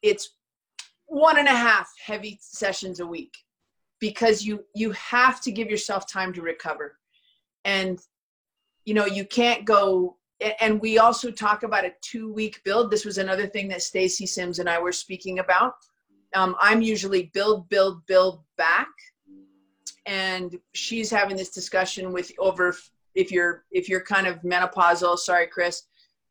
it's 0.02 0.34
one 1.06 1.38
and 1.38 1.48
a 1.48 1.52
half 1.52 1.90
heavy 2.04 2.38
sessions 2.42 3.00
a 3.00 3.06
week 3.06 3.34
because 4.00 4.42
you 4.42 4.64
you 4.74 4.90
have 4.92 5.40
to 5.42 5.52
give 5.52 5.70
yourself 5.70 6.10
time 6.10 6.32
to 6.32 6.40
recover 6.40 6.98
and 7.64 8.00
you 8.86 8.94
know 8.94 9.04
you 9.04 9.24
can't 9.24 9.64
go 9.66 10.16
and 10.60 10.80
we 10.80 10.98
also 10.98 11.30
talk 11.30 11.62
about 11.62 11.84
a 11.84 11.92
two 12.00 12.32
week 12.32 12.60
build 12.64 12.90
this 12.90 13.04
was 13.04 13.18
another 13.18 13.46
thing 13.46 13.68
that 13.68 13.82
stacy 13.82 14.26
sims 14.26 14.58
and 14.58 14.68
i 14.68 14.78
were 14.78 14.92
speaking 14.92 15.38
about 15.38 15.74
um, 16.34 16.56
I'm 16.60 16.82
usually 16.82 17.30
build, 17.34 17.68
build, 17.68 18.04
build 18.06 18.42
back, 18.56 18.88
and 20.06 20.58
she's 20.72 21.10
having 21.10 21.36
this 21.36 21.50
discussion 21.50 22.12
with 22.12 22.32
over 22.38 22.74
if 23.14 23.30
you're 23.30 23.64
if 23.70 23.88
you're 23.88 24.00
kind 24.00 24.26
of 24.26 24.40
menopausal. 24.42 25.18
Sorry, 25.18 25.46
Chris. 25.46 25.82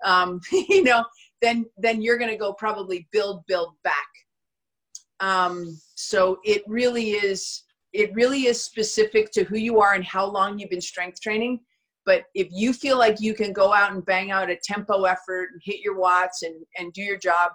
Um, 0.03 0.41
you 0.51 0.83
know, 0.83 1.05
then 1.41 1.65
then 1.77 2.01
you're 2.01 2.17
going 2.17 2.31
to 2.31 2.37
go 2.37 2.53
probably 2.53 3.07
build, 3.11 3.45
build 3.47 3.75
back. 3.83 4.07
Um, 5.19 5.79
so 5.95 6.39
it 6.43 6.63
really 6.67 7.11
is 7.11 7.63
it 7.93 8.13
really 8.13 8.47
is 8.47 8.63
specific 8.63 9.31
to 9.31 9.43
who 9.43 9.57
you 9.57 9.81
are 9.81 9.93
and 9.93 10.03
how 10.03 10.25
long 10.25 10.57
you've 10.57 10.69
been 10.69 10.81
strength 10.81 11.21
training. 11.21 11.59
But 12.05 12.23
if 12.33 12.47
you 12.51 12.73
feel 12.73 12.97
like 12.97 13.21
you 13.21 13.33
can 13.33 13.53
go 13.53 13.73
out 13.73 13.91
and 13.91 14.05
bang 14.05 14.31
out 14.31 14.49
a 14.49 14.57
tempo 14.63 15.03
effort 15.03 15.49
and 15.51 15.61
hit 15.63 15.81
your 15.81 15.97
watts 15.97 16.41
and, 16.41 16.55
and 16.77 16.91
do 16.93 17.01
your 17.01 17.17
job, 17.17 17.51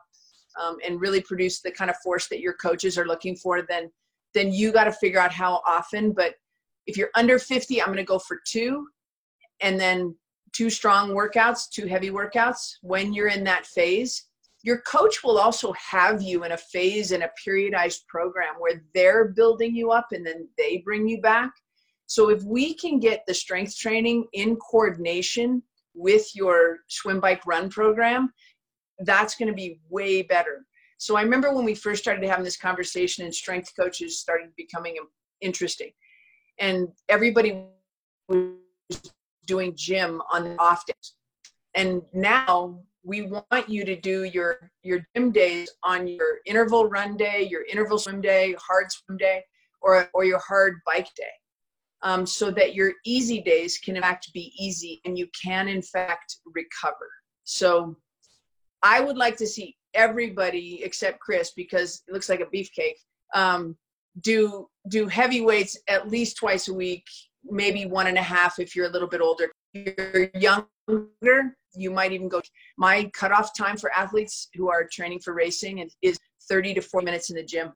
um, 0.61 0.77
and 0.85 1.01
really 1.01 1.21
produce 1.21 1.61
the 1.61 1.71
kind 1.71 1.91
of 1.91 1.97
force 1.99 2.29
that 2.29 2.41
your 2.41 2.55
coaches 2.55 2.97
are 2.99 3.07
looking 3.07 3.37
for, 3.37 3.63
then 3.63 3.91
then 4.35 4.53
you 4.53 4.71
got 4.71 4.85
to 4.85 4.93
figure 4.93 5.21
out 5.21 5.33
how 5.33 5.63
often. 5.67 6.13
But 6.13 6.35
if 6.87 6.97
you're 6.97 7.11
under 7.15 7.39
50, 7.39 7.81
I'm 7.81 7.89
going 7.89 7.97
to 7.99 8.05
go 8.05 8.19
for 8.19 8.41
two, 8.47 8.87
and 9.61 9.81
then 9.81 10.15
two 10.53 10.69
strong 10.69 11.11
workouts, 11.11 11.71
two 11.71 11.87
heavy 11.87 12.11
workouts. 12.11 12.75
When 12.83 13.15
you're 13.15 13.29
in 13.29 13.45
that 13.45 13.67
phase, 13.67 14.27
your 14.63 14.83
coach 14.83 15.23
will 15.25 15.39
also 15.39 15.73
have 15.73 16.21
you 16.21 16.45
in 16.45 16.53
a 16.53 16.57
phase 16.57 17.13
in 17.13 17.23
a 17.23 17.31
periodized 17.47 18.07
program 18.09 18.55
where 18.59 18.83
they're 18.95 19.29
building 19.29 19.75
you 19.75 19.91
up 19.91 20.09
and 20.13 20.27
then 20.27 20.49
they 20.59 20.83
bring 20.85 21.09
you 21.09 21.21
back. 21.21 21.51
So 22.07 22.31
if 22.31 22.43
we 22.45 22.75
can 22.75 23.01
get 23.01 23.25
the 23.27 23.35
strength 23.35 23.77
training 23.77 24.27
in 24.33 24.57
coordination 24.57 25.63
with 25.95 26.35
your 26.35 26.79
swim 26.89 27.21
bike 27.21 27.45
run 27.47 27.69
program, 27.69 28.33
that's 29.01 29.35
going 29.35 29.49
to 29.49 29.55
be 29.55 29.81
way 29.89 30.23
better. 30.23 30.65
So 30.99 31.17
I 31.17 31.23
remember 31.23 31.53
when 31.53 31.65
we 31.65 31.75
first 31.75 32.03
started 32.03 32.27
having 32.27 32.45
this 32.45 32.57
conversation 32.57 33.25
and 33.25 33.35
strength 33.35 33.73
coaches 33.79 34.19
started 34.19 34.51
becoming 34.57 34.97
interesting. 35.41 35.91
And 36.59 36.89
everybody 37.09 37.65
was 38.29 38.53
doing 39.47 39.75
gym 39.77 40.23
on 40.33 40.45
the 40.45 40.57
off 40.59 40.87
days. 40.87 41.15
And 41.75 42.03
now 42.15 42.81
we 43.05 43.23
want 43.23 43.69
you 43.69 43.85
to 43.85 43.95
do 43.95 44.25
your 44.25 44.71
your 44.83 45.07
gym 45.15 45.31
days 45.31 45.71
on 45.83 46.09
your 46.09 46.39
interval 46.47 46.89
run 46.89 47.17
day, 47.17 47.47
your 47.49 47.65
interval 47.71 47.99
swim 47.99 48.21
day, 48.21 48.57
hard 48.59 48.91
swim 48.91 49.19
day, 49.19 49.45
or 49.83 50.09
or 50.15 50.25
your 50.25 50.41
hard 50.41 50.81
bike 50.87 51.09
day. 51.15 51.25
Um, 52.03 52.27
so 52.27 52.51
that 52.51 52.75
your 52.75 52.93
easy 53.05 53.41
days 53.41 53.79
can 53.79 53.97
in 53.97 54.03
fact 54.03 54.31
be 54.35 54.53
easy 54.59 55.01
and 55.05 55.19
you 55.19 55.27
can 55.43 55.67
in 55.67 55.81
fact 55.81 56.37
recover. 56.55 57.09
So 57.45 57.97
I 58.83 59.01
would 59.01 59.17
like 59.17 59.37
to 59.39 59.47
see 59.47 59.77
everybody 59.95 60.83
except 60.85 61.21
Chris 61.21 61.53
because 61.57 62.03
it 62.07 62.13
looks 62.13 62.29
like 62.29 62.41
a 62.41 62.47
beefcake 62.47 62.97
um, 63.35 63.77
do 64.21 64.69
do 64.89 65.07
heavy 65.07 65.41
weights 65.41 65.77
at 65.89 66.09
least 66.09 66.37
twice 66.37 66.69
a 66.69 66.75
week, 66.75 67.05
maybe 67.45 67.87
one 67.87 68.07
and 68.07 68.19
a 68.19 68.23
half 68.23 68.59
if 68.59 68.75
you're 68.75 68.87
a 68.87 68.91
little 68.91 69.09
bit 69.09 69.21
older. 69.21 69.51
If 69.75 70.15
you're 70.15 70.31
younger, 70.35 71.57
you 71.75 71.91
might 71.91 72.13
even 72.13 72.29
go. 72.29 72.41
My 72.79 73.11
cutoff 73.13 73.57
time 73.57 73.77
for 73.77 73.93
athletes 73.93 74.49
who 74.55 74.71
are 74.71 74.87
training 74.91 75.21
for 75.21 75.35
racing 75.35 75.89
is 76.03 76.19
30 76.49 76.75
to 76.75 76.81
40 76.81 77.05
minutes 77.05 77.31
in 77.31 77.37
the 77.37 77.43
gym. 77.43 77.73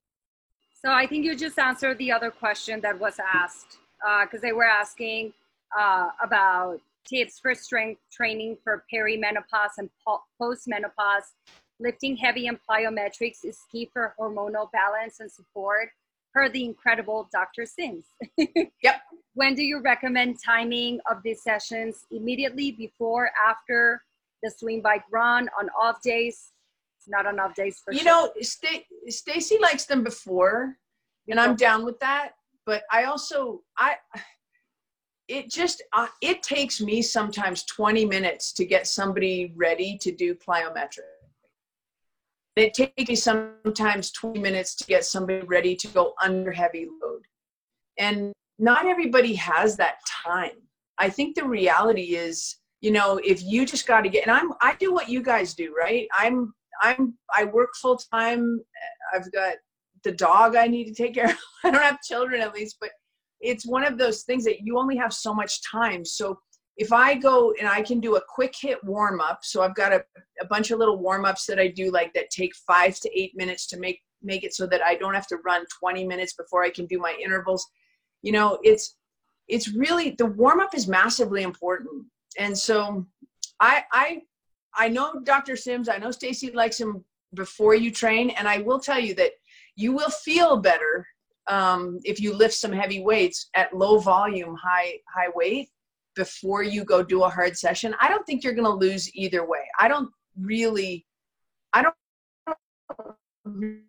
So 0.83 0.93
I 0.93 1.07
think 1.07 1.25
you 1.27 1.37
just 1.37 1.59
answered 1.59 1.99
the 1.99 2.11
other 2.11 2.31
question 2.31 2.81
that 2.81 2.99
was 2.99 3.17
asked 3.19 3.79
because 4.01 4.41
uh, 4.41 4.43
they 4.43 4.53
were 4.53 4.65
asking 4.65 5.33
uh, 5.79 6.09
about 6.23 6.81
tips 7.07 7.39
for 7.39 7.55
strength 7.55 8.01
training 8.13 8.57
for 8.63 8.85
perimenopause 8.93 9.79
and 9.79 9.91
po- 10.07 10.23
postmenopause. 10.41 11.33
Lifting 11.79 12.17
heavy 12.17 12.47
and 12.47 12.59
plyometrics 12.69 13.45
is 13.45 13.59
key 13.73 13.89
for 13.93 14.15
hormonal 14.19 14.71
balance 14.73 15.21
and 15.21 15.31
support. 15.31 15.89
Per 16.33 16.49
the 16.49 16.65
incredible 16.65 17.29
Dr. 17.33 17.67
Sims. 17.67 18.05
yep. 18.83 19.01
When 19.35 19.55
do 19.55 19.63
you 19.63 19.81
recommend 19.81 20.37
timing 20.45 21.01
of 21.11 21.23
these 21.25 21.43
sessions? 21.43 22.05
Immediately 22.13 22.73
before, 22.73 23.31
after 23.49 24.03
the 24.43 24.51
swim 24.51 24.81
bike 24.81 25.03
run, 25.11 25.49
on 25.59 25.71
off 25.71 26.03
days? 26.03 26.53
Not 27.09 27.27
on 27.27 27.41
off 27.41 27.55
days 27.55 27.81
for 27.85 27.93
you 27.93 28.01
sure. 28.01 28.07
know, 28.07 28.33
Stacy 29.09 29.59
likes 29.61 29.87
them 29.87 30.05
before, 30.05 30.77
and 31.29 31.41
I'm 31.41 31.57
down 31.57 31.85
with 31.85 31.99
that. 32.01 32.35
But 32.67 32.83
I 32.91 33.05
also 33.05 33.63
I 33.77 33.97
it 35.29 35.51
just 35.51 35.83
uh, 35.93 36.09
it 36.21 36.43
takes 36.43 36.81
me 36.81 37.03
sometimes 37.03 37.65
20 37.65 38.05
minutes 38.05 38.53
to 38.55 38.65
get 38.65 38.87
somebody 38.87 39.53
ready 39.57 39.97
to 39.99 40.13
do 40.13 40.35
plyometric. 40.35 41.07
It 42.57 42.75
takes 42.75 43.09
me 43.09 43.15
sometimes 43.15 44.11
20 44.11 44.41
minutes 44.41 44.75
to 44.77 44.85
get 44.85 45.05
somebody 45.05 45.47
ready 45.47 45.77
to 45.77 45.89
go 45.89 46.15
under 46.21 46.51
heavy 46.51 46.89
load. 47.01 47.23
And 47.97 48.33
not 48.59 48.87
everybody 48.87 49.35
has 49.35 49.77
that 49.77 50.01
time. 50.07 50.61
I 50.99 51.09
think 51.09 51.37
the 51.37 51.45
reality 51.45 52.17
is 52.17 52.57
you 52.81 52.91
know 52.91 53.21
if 53.25 53.43
you 53.43 53.67
just 53.67 53.87
got 53.87 54.01
to 54.03 54.09
get 54.09 54.23
and 54.27 54.31
i'm 54.31 54.53
i 54.61 54.75
do 54.77 54.93
what 54.93 55.09
you 55.09 55.23
guys 55.23 55.55
do 55.55 55.75
right? 55.79 56.09
I'm 56.13 56.55
i'm 56.83 57.15
i 57.35 57.45
work 57.45 57.71
full 57.81 57.97
time 57.97 58.61
i've 59.15 59.31
got 59.33 59.55
the 60.05 60.13
dog 60.13 60.57
i 60.57 60.67
need 60.67 60.85
to 60.85 60.95
take 60.95 61.15
care 61.15 61.27
of 61.27 61.39
i 61.65 61.71
don't 61.71 61.83
have 61.83 62.01
children 62.03 62.41
at 62.41 62.55
least 62.55 62.77
but 62.81 62.91
it's 63.41 63.67
one 63.67 63.85
of 63.85 63.99
those 63.99 64.23
things 64.23 64.45
that 64.45 64.61
you 64.61 64.79
only 64.79 64.97
have 64.97 65.13
so 65.13 65.35
much 65.35 65.63
time. 65.63 66.05
So 66.05 66.39
if 66.77 66.93
I 66.93 67.15
go 67.15 67.53
and 67.59 67.69
I 67.69 67.83
can 67.83 68.01
do 68.01 68.17
a 68.17 68.23
quick 68.29 68.55
hit 68.59 68.83
warm 68.85 69.21
up, 69.21 69.41
so 69.43 69.63
I've 69.63 69.75
got 69.75 69.93
a, 69.93 70.05
a 70.41 70.47
bunch 70.47 70.71
of 70.71 70.79
little 70.79 70.99
warm 70.99 71.25
ups 71.25 71.47
that 71.47 71.59
I 71.59 71.69
do 71.69 71.91
like 71.91 72.13
that 72.15 72.31
take 72.31 72.55
five 72.67 72.99
to 73.01 73.19
eight 73.19 73.33
minutes 73.35 73.67
to 73.69 73.79
make 73.79 74.01
make 74.23 74.45
it 74.45 74.53
so 74.55 74.67
that 74.67 74.83
I 74.83 74.97
don't 74.97 75.15
have 75.15 75.27
to 75.29 75.39
run 75.47 75.65
20 75.81 76.07
minutes 76.07 76.35
before 76.35 76.63
I 76.63 76.69
can 76.69 76.85
do 76.85 76.99
my 76.99 77.17
intervals. 77.23 77.67
You 78.23 78.33
know, 78.33 78.59
it's 78.63 78.97
it's 79.49 79.75
really 79.75 80.11
the 80.11 80.27
warm 80.27 80.61
up 80.61 80.75
is 80.75 80.87
massively 80.87 81.43
important. 81.43 82.05
And 82.39 82.57
so 82.57 83.07
I 83.61 83.85
I 83.93 84.23
I 84.75 84.89
know 84.89 85.21
Dr. 85.25 85.57
Sims, 85.57 85.89
I 85.89 85.97
know 85.97 86.11
Stacy 86.11 86.53
likes 86.53 86.79
him 86.79 87.05
before 87.35 87.75
you 87.75 87.91
train, 87.91 88.31
and 88.31 88.47
I 88.47 88.59
will 88.59 88.79
tell 88.79 88.99
you 88.99 89.15
that 89.15 89.33
you 89.77 89.93
will 89.93 90.11
feel 90.11 90.57
better 90.57 91.07
um, 91.49 91.99
if 92.05 92.21
you 92.21 92.33
lift 92.35 92.55
some 92.55 92.73
heavy 92.73 93.03
weights 93.03 93.51
at 93.55 93.77
low 93.77 93.99
volume, 93.99 94.55
high 94.55 94.95
high 95.13 95.29
weight 95.35 95.69
before 96.15 96.63
you 96.63 96.85
go 96.85 97.03
do 97.03 97.25
a 97.25 97.29
hard 97.29 97.57
session, 97.57 97.95
I 98.01 98.09
don't 98.09 98.25
think 98.27 98.45
you're 98.45 98.55
going 98.55 98.67
to 98.67 98.87
lose 98.87 99.15
either 99.15 99.47
way. 99.47 99.67
I 99.79 99.89
don't 99.89 100.11
really, 100.39 101.07
I 101.73 101.83
don't 101.83 101.95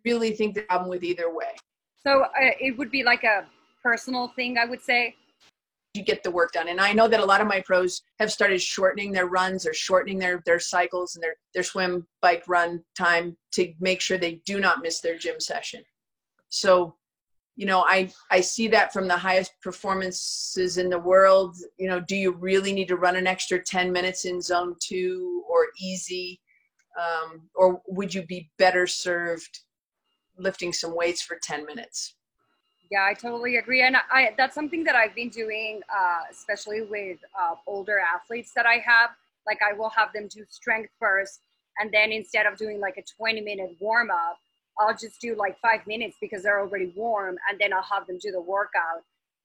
really 0.04 0.32
think 0.32 0.54
the 0.54 0.62
problem 0.62 0.90
with 0.90 1.04
either 1.04 1.32
way. 1.32 1.54
So 2.04 2.22
uh, 2.22 2.28
it 2.60 2.76
would 2.78 2.90
be 2.90 3.04
like 3.04 3.22
a 3.24 3.46
personal 3.82 4.28
thing, 4.34 4.58
I 4.58 4.64
would 4.64 4.82
say. 4.82 5.14
You 5.94 6.02
get 6.02 6.22
the 6.22 6.30
work 6.30 6.52
done, 6.52 6.68
and 6.68 6.80
I 6.80 6.92
know 6.92 7.06
that 7.06 7.20
a 7.20 7.24
lot 7.24 7.42
of 7.42 7.46
my 7.46 7.60
pros 7.60 8.02
have 8.18 8.32
started 8.32 8.62
shortening 8.62 9.12
their 9.12 9.26
runs 9.26 9.66
or 9.66 9.74
shortening 9.74 10.18
their 10.18 10.42
their 10.46 10.58
cycles 10.58 11.14
and 11.14 11.22
their 11.22 11.34
their 11.52 11.62
swim, 11.62 12.06
bike, 12.22 12.44
run 12.46 12.82
time 12.96 13.36
to 13.52 13.74
make 13.78 14.00
sure 14.00 14.16
they 14.16 14.40
do 14.46 14.58
not 14.58 14.82
miss 14.82 15.00
their 15.00 15.18
gym 15.18 15.38
session. 15.38 15.82
So 16.48 16.96
you 17.54 17.66
know 17.66 17.84
i 17.86 18.10
i 18.30 18.40
see 18.40 18.66
that 18.66 18.94
from 18.94 19.06
the 19.06 19.16
highest 19.16 19.52
performances 19.62 20.78
in 20.78 20.88
the 20.88 20.98
world. 20.98 21.56
You 21.76 21.88
know 21.88 22.00
do 22.00 22.16
you 22.16 22.32
really 22.32 22.72
need 22.72 22.88
to 22.88 22.96
run 22.96 23.16
an 23.16 23.26
extra 23.26 23.62
10 23.62 23.92
minutes 23.92 24.24
in 24.24 24.40
zone 24.40 24.76
two 24.80 25.44
or 25.48 25.66
easy? 25.78 26.40
Um, 26.98 27.42
or 27.54 27.82
would 27.86 28.12
you 28.14 28.24
be 28.26 28.50
better 28.58 28.86
served 28.86 29.60
lifting 30.36 30.72
some 30.72 30.94
weights 30.96 31.22
for 31.22 31.38
10 31.42 31.64
minutes 31.66 32.14
yeah 32.92 33.04
i 33.10 33.14
totally 33.14 33.56
agree 33.56 33.82
and 33.82 33.96
i 34.10 34.30
that's 34.36 34.54
something 34.54 34.84
that 34.84 34.94
i've 34.94 35.14
been 35.14 35.28
doing 35.30 35.80
uh, 36.00 36.20
especially 36.30 36.82
with 36.82 37.18
uh, 37.40 37.54
older 37.66 37.98
athletes 37.98 38.52
that 38.54 38.66
i 38.66 38.74
have 38.74 39.10
like 39.46 39.58
i 39.68 39.72
will 39.72 39.90
have 39.90 40.12
them 40.12 40.28
do 40.28 40.44
strength 40.48 40.92
first 41.00 41.40
and 41.78 41.90
then 41.92 42.12
instead 42.12 42.46
of 42.46 42.56
doing 42.56 42.78
like 42.78 42.96
a 42.98 43.04
20 43.18 43.40
minute 43.40 43.76
warm 43.80 44.10
up 44.10 44.38
I'll 44.78 44.96
just 44.96 45.20
do 45.20 45.34
like 45.36 45.56
five 45.60 45.86
minutes 45.86 46.16
because 46.20 46.42
they're 46.42 46.60
already 46.60 46.92
warm, 46.96 47.36
and 47.48 47.58
then 47.60 47.72
I'll 47.72 47.82
have 47.82 48.06
them 48.06 48.18
do 48.20 48.30
the 48.30 48.40
workout. 48.40 49.02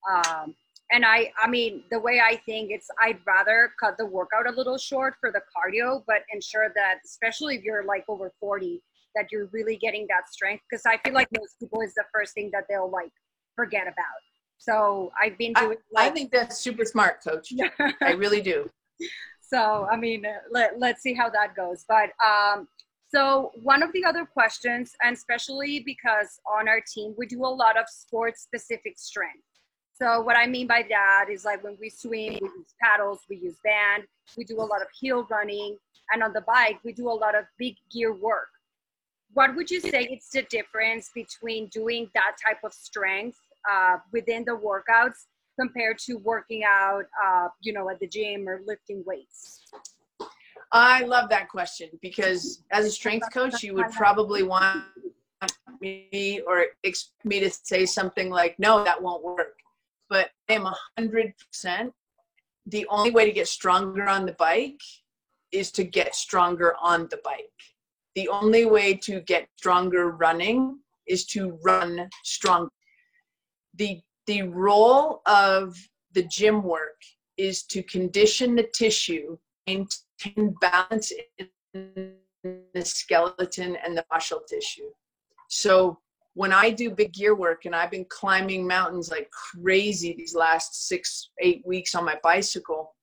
Um, 0.09 0.55
and 0.91 1.05
I, 1.05 1.31
I 1.41 1.49
mean, 1.49 1.83
the 1.91 1.99
way 1.99 2.21
I 2.21 2.37
think 2.45 2.71
it's, 2.71 2.87
I'd 3.01 3.19
rather 3.25 3.73
cut 3.79 3.97
the 3.97 4.05
workout 4.05 4.47
a 4.47 4.51
little 4.51 4.77
short 4.77 5.15
for 5.19 5.31
the 5.31 5.41
cardio, 5.41 6.03
but 6.07 6.21
ensure 6.33 6.71
that, 6.75 6.99
especially 7.03 7.55
if 7.55 7.63
you're 7.63 7.83
like 7.83 8.05
over 8.07 8.31
40, 8.39 8.81
that 9.15 9.25
you're 9.31 9.47
really 9.51 9.75
getting 9.75 10.07
that 10.09 10.29
strength. 10.31 10.63
Because 10.69 10.85
I 10.85 10.97
feel 11.03 11.13
like 11.13 11.27
most 11.37 11.59
people 11.59 11.81
is 11.81 11.93
the 11.93 12.05
first 12.13 12.33
thing 12.33 12.49
that 12.53 12.65
they'll 12.69 12.89
like 12.89 13.11
forget 13.57 13.83
about. 13.83 14.21
So 14.57 15.11
I've 15.21 15.37
been 15.37 15.53
doing. 15.53 15.77
I, 15.95 16.01
like, 16.01 16.11
I 16.11 16.13
think 16.13 16.31
that's 16.31 16.57
super 16.57 16.85
smart, 16.85 17.21
Coach. 17.21 17.53
I 18.01 18.11
really 18.11 18.41
do. 18.41 18.69
So 19.41 19.87
I 19.91 19.97
mean, 19.97 20.25
let 20.51 20.79
let's 20.79 21.01
see 21.01 21.13
how 21.13 21.29
that 21.31 21.55
goes. 21.55 21.85
But 21.87 22.09
um, 22.25 22.67
so 23.09 23.51
one 23.63 23.83
of 23.83 23.93
the 23.93 24.03
other 24.05 24.25
questions, 24.25 24.93
and 25.03 25.15
especially 25.15 25.81
because 25.85 26.39
on 26.57 26.67
our 26.67 26.81
team, 26.81 27.13
we 27.17 27.25
do 27.25 27.45
a 27.45 27.47
lot 27.47 27.77
of 27.77 27.85
sports 27.89 28.41
specific 28.41 28.97
strength. 28.97 29.43
So 29.93 30.21
what 30.21 30.37
I 30.37 30.45
mean 30.45 30.67
by 30.67 30.85
that 30.89 31.25
is 31.31 31.43
like 31.43 31.63
when 31.63 31.77
we 31.79 31.89
swim, 31.89 32.37
we 32.41 32.49
use 32.49 32.75
paddles, 32.81 33.19
we 33.29 33.37
use 33.37 33.55
band, 33.63 34.03
we 34.37 34.43
do 34.43 34.57
a 34.59 34.67
lot 34.73 34.81
of 34.81 34.87
heel 34.99 35.25
running, 35.31 35.77
and 36.11 36.21
on 36.21 36.33
the 36.33 36.41
bike, 36.41 36.79
we 36.83 36.93
do 36.93 37.09
a 37.09 37.17
lot 37.25 37.35
of 37.35 37.45
big 37.57 37.75
gear 37.91 38.13
work. 38.13 38.49
What 39.33 39.55
would 39.55 39.71
you 39.71 39.79
say 39.79 40.07
it's 40.09 40.29
the 40.29 40.43
difference 40.43 41.09
between 41.15 41.67
doing 41.69 42.09
that 42.13 42.35
type 42.45 42.59
of 42.63 42.73
strength 42.73 43.39
uh, 43.69 43.97
within 44.11 44.43
the 44.45 44.57
workouts 44.57 45.25
compared 45.59 45.97
to 45.97 46.15
working 46.15 46.63
out, 46.63 47.05
uh, 47.23 47.47
you 47.61 47.73
know, 47.73 47.89
at 47.89 47.99
the 47.99 48.07
gym 48.07 48.47
or 48.47 48.61
lifting 48.65 49.03
weights? 49.05 49.63
I 50.71 51.03
love 51.03 51.29
that 51.29 51.49
question 51.49 51.89
because 52.01 52.63
as 52.71 52.85
a 52.85 52.91
strength 52.91 53.27
coach, 53.33 53.63
you 53.63 53.73
would 53.75 53.91
probably 53.91 54.43
want 54.43 54.83
me 55.81 56.41
or 56.45 56.65
expect 56.83 57.25
me 57.25 57.39
to 57.39 57.49
say 57.49 57.85
something 57.85 58.29
like, 58.29 58.57
no, 58.59 58.83
that 58.83 59.01
won't 59.01 59.23
work. 59.23 59.55
But 60.09 60.29
I 60.49 60.53
am 60.53 60.67
100%. 60.99 61.91
The 62.65 62.85
only 62.89 63.11
way 63.11 63.25
to 63.25 63.31
get 63.31 63.47
stronger 63.47 64.07
on 64.07 64.25
the 64.25 64.33
bike 64.33 64.81
is 65.51 65.71
to 65.71 65.83
get 65.83 66.15
stronger 66.15 66.75
on 66.81 67.07
the 67.09 67.19
bike. 67.23 67.45
The 68.15 68.27
only 68.29 68.65
way 68.65 68.93
to 68.95 69.21
get 69.21 69.47
stronger 69.57 70.11
running 70.11 70.79
is 71.07 71.25
to 71.27 71.57
run 71.63 72.09
strong. 72.23 72.69
The, 73.77 74.01
the 74.25 74.43
role 74.43 75.21
of 75.25 75.75
the 76.13 76.23
gym 76.23 76.63
work 76.63 77.01
is 77.37 77.63
to 77.63 77.83
condition 77.83 78.55
the 78.55 78.67
tissue 78.73 79.37
maintain 79.67 80.55
balance 80.61 81.11
in 81.73 82.13
the 82.73 82.85
skeleton 82.85 83.77
and 83.85 83.97
the 83.97 84.05
fascial 84.11 84.39
tissue. 84.47 84.89
So 85.49 85.99
when 86.33 86.53
I 86.53 86.69
do 86.69 86.91
big 86.91 87.13
gear 87.13 87.35
work 87.35 87.65
and 87.65 87.75
I've 87.75 87.91
been 87.91 88.05
climbing 88.09 88.67
mountains 88.67 89.09
like 89.09 89.29
crazy 89.31 90.13
these 90.13 90.35
last 90.35 90.87
six, 90.87 91.31
eight 91.41 91.63
weeks 91.65 91.95
on 91.95 92.05
my 92.05 92.17
bicycle, 92.23 92.93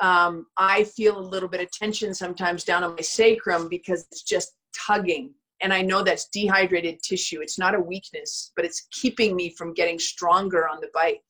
um, 0.00 0.46
I 0.56 0.84
feel 0.84 1.18
a 1.18 1.20
little 1.20 1.48
bit 1.48 1.60
of 1.60 1.70
tension 1.70 2.14
sometimes 2.14 2.64
down 2.64 2.84
on 2.84 2.94
my 2.94 3.00
sacrum 3.00 3.68
because 3.68 4.06
it's 4.12 4.22
just 4.22 4.52
tugging. 4.74 5.34
And 5.62 5.72
I 5.72 5.82
know 5.82 6.02
that's 6.02 6.28
dehydrated 6.28 7.02
tissue. 7.02 7.40
It's 7.40 7.58
not 7.58 7.74
a 7.74 7.80
weakness, 7.80 8.52
but 8.56 8.64
it's 8.64 8.86
keeping 8.90 9.34
me 9.34 9.50
from 9.50 9.72
getting 9.72 9.98
stronger 9.98 10.68
on 10.68 10.80
the 10.80 10.90
bike. 10.92 11.22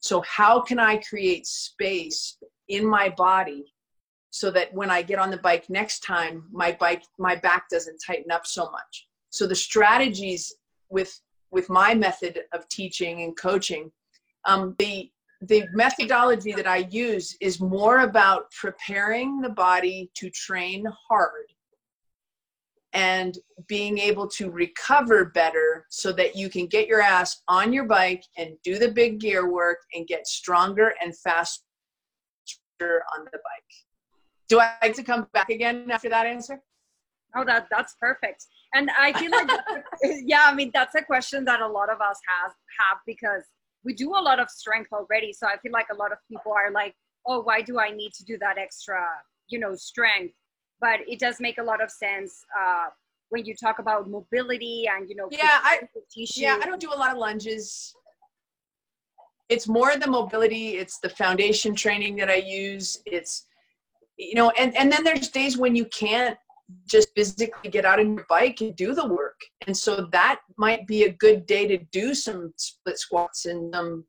So, 0.00 0.22
how 0.22 0.60
can 0.60 0.78
I 0.78 0.96
create 0.96 1.46
space 1.46 2.36
in 2.68 2.86
my 2.86 3.10
body 3.10 3.72
so 4.30 4.50
that 4.52 4.72
when 4.72 4.90
I 4.90 5.02
get 5.02 5.18
on 5.18 5.30
the 5.30 5.36
bike 5.36 5.68
next 5.68 6.00
time, 6.00 6.44
my 6.52 6.72
bike, 6.72 7.02
my 7.18 7.34
back 7.34 7.68
doesn't 7.68 7.98
tighten 8.04 8.30
up 8.30 8.46
so 8.46 8.70
much. 8.70 9.08
So 9.30 9.46
the 9.46 9.54
strategies 9.54 10.54
with 10.88 11.20
with 11.52 11.68
my 11.68 11.94
method 11.94 12.42
of 12.52 12.68
teaching 12.68 13.22
and 13.22 13.36
coaching, 13.36 13.90
um, 14.44 14.76
the 14.78 15.10
the 15.42 15.64
methodology 15.72 16.52
that 16.52 16.66
I 16.66 16.88
use 16.90 17.36
is 17.40 17.60
more 17.60 18.00
about 18.00 18.50
preparing 18.52 19.40
the 19.40 19.48
body 19.48 20.10
to 20.14 20.30
train 20.30 20.86
hard 21.08 21.46
and 22.92 23.38
being 23.68 23.98
able 23.98 24.26
to 24.26 24.50
recover 24.50 25.26
better 25.26 25.86
so 25.90 26.12
that 26.12 26.34
you 26.34 26.48
can 26.48 26.66
get 26.66 26.88
your 26.88 27.00
ass 27.00 27.42
on 27.46 27.72
your 27.72 27.84
bike 27.84 28.24
and 28.36 28.56
do 28.64 28.78
the 28.78 28.90
big 28.90 29.20
gear 29.20 29.50
work 29.50 29.78
and 29.94 30.06
get 30.06 30.26
stronger 30.26 30.94
and 31.02 31.16
faster 31.16 31.62
on 32.82 33.24
the 33.24 33.30
bike. 33.32 33.70
Do 34.48 34.58
I 34.58 34.74
like 34.82 34.94
to 34.94 35.04
come 35.04 35.28
back 35.32 35.50
again 35.50 35.88
after 35.90 36.08
that 36.08 36.26
answer? 36.26 36.60
Oh, 37.36 37.44
that 37.44 37.68
that's 37.70 37.94
perfect. 38.00 38.46
And 38.74 38.90
I 38.98 39.12
feel 39.12 39.30
like, 39.30 39.48
yeah, 40.24 40.46
I 40.46 40.54
mean, 40.54 40.70
that's 40.74 40.94
a 40.96 41.02
question 41.02 41.44
that 41.44 41.60
a 41.60 41.68
lot 41.68 41.90
of 41.90 42.00
us 42.00 42.18
have 42.26 42.50
have 42.80 42.98
because 43.06 43.44
we 43.84 43.94
do 43.94 44.10
a 44.10 44.22
lot 44.22 44.40
of 44.40 44.50
strength 44.50 44.92
already. 44.92 45.32
So 45.32 45.46
I 45.46 45.56
feel 45.58 45.72
like 45.72 45.86
a 45.92 45.96
lot 45.96 46.12
of 46.12 46.18
people 46.28 46.52
are 46.52 46.70
like, 46.70 46.94
oh, 47.26 47.42
why 47.42 47.62
do 47.62 47.78
I 47.78 47.90
need 47.90 48.12
to 48.14 48.24
do 48.24 48.36
that 48.38 48.58
extra, 48.58 49.06
you 49.48 49.58
know, 49.58 49.74
strength? 49.74 50.34
But 50.80 51.00
it 51.06 51.18
does 51.18 51.36
make 51.40 51.58
a 51.58 51.62
lot 51.62 51.82
of 51.82 51.90
sense 51.90 52.44
uh, 52.58 52.86
when 53.28 53.44
you 53.44 53.54
talk 53.54 53.78
about 53.78 54.08
mobility 54.08 54.86
and 54.92 55.08
you 55.08 55.14
know, 55.14 55.28
yeah, 55.30 55.60
I 55.62 55.80
yeah, 56.16 56.58
I 56.62 56.66
don't 56.66 56.80
do 56.80 56.92
a 56.92 56.96
lot 56.96 57.12
of 57.12 57.18
lunges. 57.18 57.94
It's 59.48 59.66
more 59.66 59.96
the 59.96 60.06
mobility. 60.06 60.76
It's 60.76 60.98
the 61.00 61.08
foundation 61.08 61.74
training 61.74 62.16
that 62.16 62.30
I 62.30 62.36
use. 62.36 63.02
It's 63.06 63.46
you 64.16 64.34
know, 64.34 64.50
and 64.50 64.76
and 64.76 64.92
then 64.92 65.04
there's 65.04 65.28
days 65.28 65.56
when 65.56 65.74
you 65.74 65.86
can't 65.86 66.36
just 66.88 67.08
physically 67.14 67.70
get 67.70 67.84
out 67.84 67.98
on 67.98 68.16
your 68.16 68.26
bike 68.28 68.60
and 68.60 68.76
do 68.76 68.94
the 68.94 69.06
work. 69.06 69.40
And 69.66 69.76
so 69.76 70.08
that 70.12 70.40
might 70.56 70.86
be 70.86 71.04
a 71.04 71.12
good 71.12 71.46
day 71.46 71.66
to 71.66 71.78
do 71.90 72.14
some 72.14 72.52
split 72.56 72.98
squats 72.98 73.46
and 73.46 73.74
um, 73.74 74.04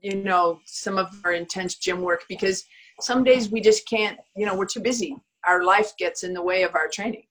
you 0.00 0.16
know, 0.16 0.60
some 0.64 0.98
of 0.98 1.08
our 1.24 1.32
intense 1.32 1.76
gym 1.76 2.02
work 2.02 2.24
because 2.28 2.64
some 3.00 3.24
days 3.24 3.50
we 3.50 3.60
just 3.60 3.88
can't, 3.88 4.18
you 4.36 4.46
know, 4.46 4.54
we're 4.54 4.66
too 4.66 4.80
busy. 4.80 5.16
Our 5.48 5.64
life 5.64 5.96
gets 5.98 6.22
in 6.22 6.32
the 6.34 6.42
way 6.42 6.62
of 6.62 6.74
our 6.74 6.88
training. 6.88 7.24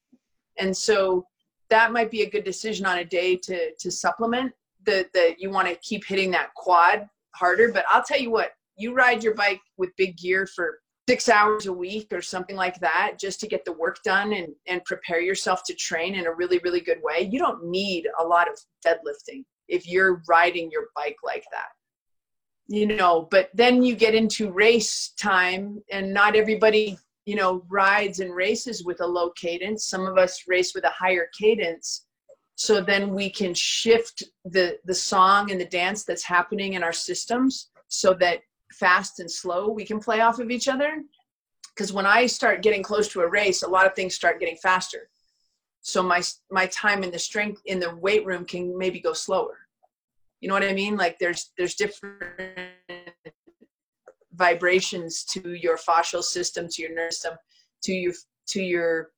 And 0.58 0.76
so 0.76 1.28
that 1.70 1.92
might 1.92 2.10
be 2.10 2.24
a 2.24 2.30
good 2.30 2.44
decision 2.44 2.86
on 2.86 2.98
a 2.98 3.06
day 3.06 3.36
to 3.36 3.74
to 3.76 3.92
supplement 3.92 4.54
the 4.84 5.08
that 5.14 5.40
you 5.40 5.50
want 5.50 5.68
to 5.68 5.76
keep 5.76 6.06
hitting 6.06 6.32
that 6.32 6.54
quad 6.56 7.08
harder. 7.36 7.72
But 7.72 7.86
I'll 7.90 8.04
tell 8.04 8.20
you 8.20 8.32
what, 8.32 8.52
you 8.78 8.94
ride 8.94 9.24
your 9.24 9.36
bike 9.36 9.62
with 9.78 9.96
big 9.98 10.18
gear 10.18 10.48
for 10.48 10.80
six 11.08 11.30
hours 11.30 11.68
a 11.68 11.74
week 11.74 12.08
or 12.12 12.22
something 12.22 12.56
like 12.56 12.80
that 12.80 13.16
just 13.20 13.40
to 13.40 13.48
get 13.48 13.64
the 13.64 13.72
work 13.72 14.02
done 14.04 14.34
and, 14.34 14.54
and 14.68 14.84
prepare 14.84 15.22
yourself 15.22 15.64
to 15.64 15.74
train 15.74 16.16
in 16.16 16.28
a 16.28 16.34
really 16.34 16.60
really 16.64 16.82
good 16.82 17.00
way 17.02 17.30
you 17.32 17.40
don't 17.40 17.64
need 17.66 18.08
a 18.20 18.24
lot 18.24 18.48
of 18.50 18.60
deadlifting 18.86 19.44
if 19.70 19.88
you're 19.88 20.22
riding 20.28 20.70
your 20.70 20.88
bike 20.96 21.16
like 21.24 21.46
that 21.52 21.70
you 22.68 22.86
know 22.86 23.28
but 23.32 23.50
then 23.54 23.84
you 23.84 23.96
get 23.96 24.14
into 24.14 24.52
race 24.52 25.14
time 25.18 25.82
and 25.90 26.14
not 26.14 26.36
everybody 26.36 26.98
you 27.28 27.36
know 27.36 27.62
rides 27.68 28.22
and 28.22 28.34
races 28.34 28.86
with 28.86 29.02
a 29.02 29.06
low 29.06 29.30
cadence. 29.32 29.86
Some 29.86 30.08
of 30.08 30.18
us 30.18 30.46
race 30.48 30.74
with 30.74 30.86
a 30.86 30.90
higher 30.90 31.28
cadence. 31.38 32.06
So 32.56 32.82
then 32.82 33.14
we 33.14 33.30
can 33.30 33.54
shift 33.54 34.24
the 34.46 34.80
the 34.86 34.96
song 34.96 35.52
and 35.52 35.60
the 35.60 35.66
dance 35.66 36.06
that's 36.06 36.24
happening 36.24 36.74
in 36.74 36.84
our 36.84 36.94
systems 36.94 37.70
so 37.90 38.14
that 38.16 38.40
fast 38.72 39.20
and 39.20 39.30
slow 39.30 39.70
we 39.70 39.84
can 39.86 40.00
play 40.00 40.22
off 40.22 40.40
of 40.40 40.50
each 40.50 40.70
other. 40.70 41.04
Because 41.76 41.92
when 41.92 42.06
i 42.06 42.26
start 42.26 42.64
getting 42.64 42.82
close 42.82 43.10
to 43.10 43.20
a 43.20 43.30
race 43.30 43.62
a 43.62 43.70
lot 43.70 43.86
of 43.86 43.94
things 43.94 44.16
start 44.16 44.40
getting 44.40 44.58
faster. 44.64 45.10
So 45.82 46.02
my 46.02 46.24
my 46.50 46.68
time 46.68 47.04
in 47.04 47.12
the 47.12 47.20
strength 47.20 47.62
in 47.66 47.82
the 47.82 47.94
weight 47.98 48.26
room 48.26 48.46
can 48.46 48.78
maybe 48.78 49.02
go 49.02 49.12
slower. 49.12 49.58
You 50.40 50.48
know 50.48 50.54
what 50.54 50.64
i 50.64 50.72
mean? 50.72 50.96
Like 50.96 51.20
there's 51.20 51.52
there's 51.58 51.76
different 51.76 52.24
vibrations 54.38 55.24
to 55.24 55.54
your 55.54 55.78
fascial 55.78 56.24
system 56.24 56.68
to 56.70 56.82
your 56.82 56.94
nervous 56.94 57.22
system 57.22 57.38
to 57.84 57.94
your 57.94 58.14
to 58.48 58.62
your 58.62 59.10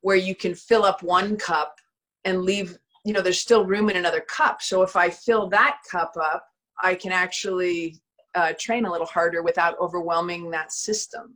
where 0.00 0.16
you 0.16 0.34
can 0.34 0.54
fill 0.54 0.84
up 0.84 1.02
one 1.02 1.36
cup 1.36 1.76
and 2.24 2.42
leave 2.42 2.78
you 3.04 3.12
know 3.12 3.20
there's 3.20 3.40
still 3.40 3.64
room 3.64 3.88
in 3.90 3.96
another 3.96 4.20
cup 4.20 4.60
so 4.62 4.82
if 4.82 4.96
i 4.96 5.08
fill 5.08 5.48
that 5.48 5.78
cup 5.90 6.12
up 6.20 6.46
i 6.82 6.94
can 6.94 7.12
actually 7.12 8.00
uh, 8.34 8.52
train 8.58 8.84
a 8.84 8.90
little 8.90 9.06
harder 9.06 9.42
without 9.42 9.78
overwhelming 9.80 10.50
that 10.50 10.72
system. 10.72 11.34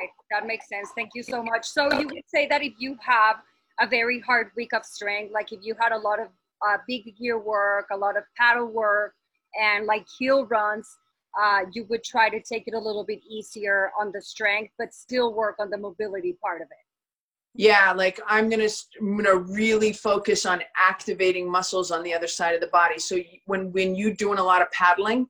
Okay, 0.00 0.10
that 0.30 0.46
makes 0.46 0.68
sense. 0.68 0.90
Thank 0.94 1.10
you 1.14 1.22
so 1.22 1.42
much. 1.42 1.66
So 1.66 1.92
you 1.98 2.06
would 2.08 2.24
say 2.26 2.46
that 2.48 2.62
if 2.62 2.72
you 2.78 2.96
have 3.00 3.36
a 3.80 3.86
very 3.86 4.20
hard 4.20 4.50
week 4.56 4.72
of 4.72 4.84
strength, 4.84 5.32
like 5.32 5.52
if 5.52 5.60
you 5.62 5.74
had 5.78 5.92
a 5.92 5.98
lot 5.98 6.20
of 6.20 6.28
uh, 6.66 6.78
big 6.86 7.16
gear 7.18 7.38
work, 7.38 7.86
a 7.92 7.96
lot 7.96 8.16
of 8.16 8.24
paddle 8.36 8.66
work, 8.66 9.14
and 9.60 9.86
like 9.86 10.06
hill 10.18 10.46
runs, 10.46 10.88
uh, 11.40 11.60
you 11.72 11.84
would 11.88 12.04
try 12.04 12.28
to 12.28 12.40
take 12.40 12.64
it 12.66 12.74
a 12.74 12.78
little 12.78 13.04
bit 13.04 13.20
easier 13.28 13.90
on 13.98 14.12
the 14.12 14.20
strength, 14.20 14.72
but 14.78 14.92
still 14.92 15.34
work 15.34 15.56
on 15.58 15.70
the 15.70 15.78
mobility 15.78 16.36
part 16.42 16.60
of 16.60 16.68
it. 16.70 16.76
Yeah 17.54 17.92
like 17.92 18.18
i'm 18.26 18.48
gonna 18.48 18.68
i'm 18.98 19.14
gonna 19.14 19.36
really 19.36 19.92
focus 19.92 20.46
on 20.46 20.62
activating 20.74 21.50
muscles 21.50 21.90
on 21.90 22.02
the 22.02 22.14
other 22.14 22.26
side 22.26 22.54
of 22.54 22.62
the 22.62 22.68
body. 22.68 22.98
So 22.98 23.18
when 23.44 23.70
when 23.72 23.94
you're 23.94 24.14
doing 24.14 24.38
a 24.38 24.42
lot 24.42 24.62
of 24.62 24.70
paddling 24.70 25.26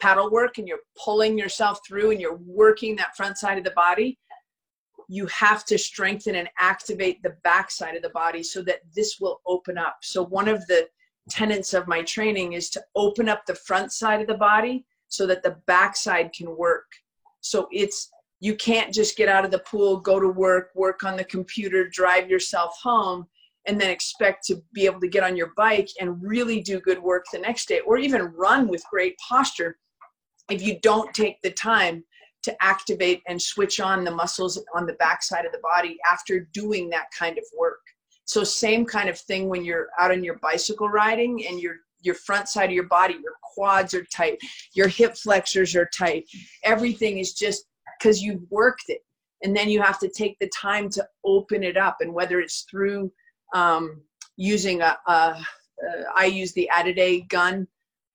paddle 0.00 0.30
work 0.30 0.58
and 0.58 0.68
you're 0.68 0.84
pulling 1.02 1.38
yourself 1.38 1.80
through 1.86 2.10
and 2.10 2.20
you're 2.20 2.40
working 2.44 2.94
that 2.96 3.16
front 3.16 3.38
side 3.38 3.56
of 3.56 3.64
the 3.64 3.70
body 3.70 4.18
you 5.10 5.26
have 5.26 5.64
to 5.64 5.76
strengthen 5.76 6.36
and 6.36 6.48
activate 6.56 7.20
the 7.24 7.36
back 7.42 7.68
side 7.68 7.96
of 7.96 8.02
the 8.02 8.10
body 8.10 8.44
so 8.44 8.62
that 8.62 8.78
this 8.94 9.18
will 9.20 9.40
open 9.44 9.76
up. 9.76 9.96
So 10.02 10.24
one 10.24 10.46
of 10.46 10.64
the 10.68 10.86
tenets 11.30 11.74
of 11.74 11.88
my 11.88 12.02
training 12.02 12.52
is 12.52 12.70
to 12.70 12.82
open 12.94 13.28
up 13.28 13.46
the 13.46 13.54
front 13.54 13.92
side 13.92 14.20
of 14.20 14.26
the 14.26 14.34
body 14.34 14.84
so 15.08 15.26
that 15.26 15.42
the 15.42 15.56
back 15.66 15.96
side 15.96 16.32
can 16.32 16.56
work 16.56 16.86
so 17.40 17.68
it's 17.70 18.10
you 18.40 18.54
can't 18.56 18.92
just 18.92 19.16
get 19.16 19.28
out 19.28 19.44
of 19.44 19.50
the 19.50 19.58
pool, 19.60 19.98
go 19.98 20.18
to 20.18 20.28
work, 20.28 20.70
work 20.74 21.04
on 21.04 21.16
the 21.16 21.24
computer, 21.24 21.88
drive 21.88 22.30
yourself 22.30 22.74
home, 22.82 23.26
and 23.66 23.78
then 23.78 23.90
expect 23.90 24.46
to 24.46 24.62
be 24.72 24.86
able 24.86 25.00
to 25.00 25.08
get 25.08 25.22
on 25.22 25.36
your 25.36 25.52
bike 25.56 25.90
and 26.00 26.22
really 26.22 26.62
do 26.62 26.80
good 26.80 27.02
work 27.02 27.26
the 27.30 27.38
next 27.38 27.68
day 27.68 27.80
or 27.80 27.98
even 27.98 28.32
run 28.34 28.66
with 28.66 28.82
great 28.90 29.14
posture 29.18 29.76
if 30.50 30.62
you 30.62 30.80
don't 30.80 31.12
take 31.12 31.40
the 31.42 31.50
time 31.50 32.02
to 32.42 32.62
activate 32.62 33.20
and 33.28 33.40
switch 33.40 33.80
on 33.80 34.02
the 34.02 34.10
muscles 34.10 34.58
on 34.74 34.86
the 34.86 34.94
backside 34.94 35.44
of 35.44 35.52
the 35.52 35.60
body 35.62 35.98
after 36.10 36.48
doing 36.54 36.88
that 36.88 37.04
kind 37.16 37.36
of 37.36 37.44
work. 37.58 37.80
So 38.30 38.44
same 38.44 38.86
kind 38.86 39.08
of 39.08 39.18
thing 39.18 39.48
when 39.48 39.64
you're 39.64 39.88
out 39.98 40.12
on 40.12 40.22
your 40.22 40.38
bicycle 40.38 40.88
riding 40.88 41.44
and 41.48 41.58
your 41.58 41.78
your 42.02 42.14
front 42.14 42.48
side 42.48 42.66
of 42.66 42.74
your 42.74 42.86
body, 42.86 43.14
your 43.14 43.34
quads 43.42 43.92
are 43.92 44.04
tight, 44.04 44.38
your 44.72 44.86
hip 44.86 45.16
flexors 45.16 45.74
are 45.74 45.90
tight. 45.92 46.26
Everything 46.62 47.18
is 47.18 47.34
just 47.34 47.64
because 47.98 48.22
you've 48.22 48.48
worked 48.48 48.84
it. 48.86 49.00
And 49.42 49.54
then 49.54 49.68
you 49.68 49.82
have 49.82 49.98
to 49.98 50.08
take 50.08 50.38
the 50.38 50.48
time 50.48 50.88
to 50.90 51.04
open 51.24 51.64
it 51.64 51.76
up. 51.76 51.96
And 52.00 52.14
whether 52.14 52.38
it's 52.38 52.64
through 52.70 53.10
um, 53.52 54.00
using 54.36 54.80
a 54.80 54.96
I 56.14 56.26
use 56.26 56.52
the 56.52 56.70
Adide 56.72 57.28
gun. 57.28 57.66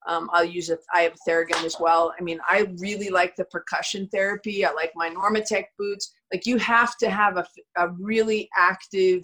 Um, 0.07 0.29
I'll 0.31 0.45
use 0.45 0.69
a 0.69 0.77
I 0.93 1.01
have 1.01 1.15
a 1.15 1.29
Theragun 1.29 1.65
as 1.65 1.75
well. 1.77 2.13
I 2.17 2.23
mean 2.23 2.39
I 2.47 2.67
really 2.77 3.09
like 3.09 3.35
the 3.35 3.45
percussion 3.45 4.07
therapy. 4.13 4.65
I 4.65 4.71
like 4.71 4.93
my 4.95 5.09
Normatec 5.09 5.65
boots. 5.77 6.13
Like 6.31 6.45
you 6.45 6.57
have 6.59 6.95
to 6.99 7.09
have 7.09 7.35
a, 7.35 7.45
a 7.75 7.89
really 7.99 8.47
active 8.57 9.21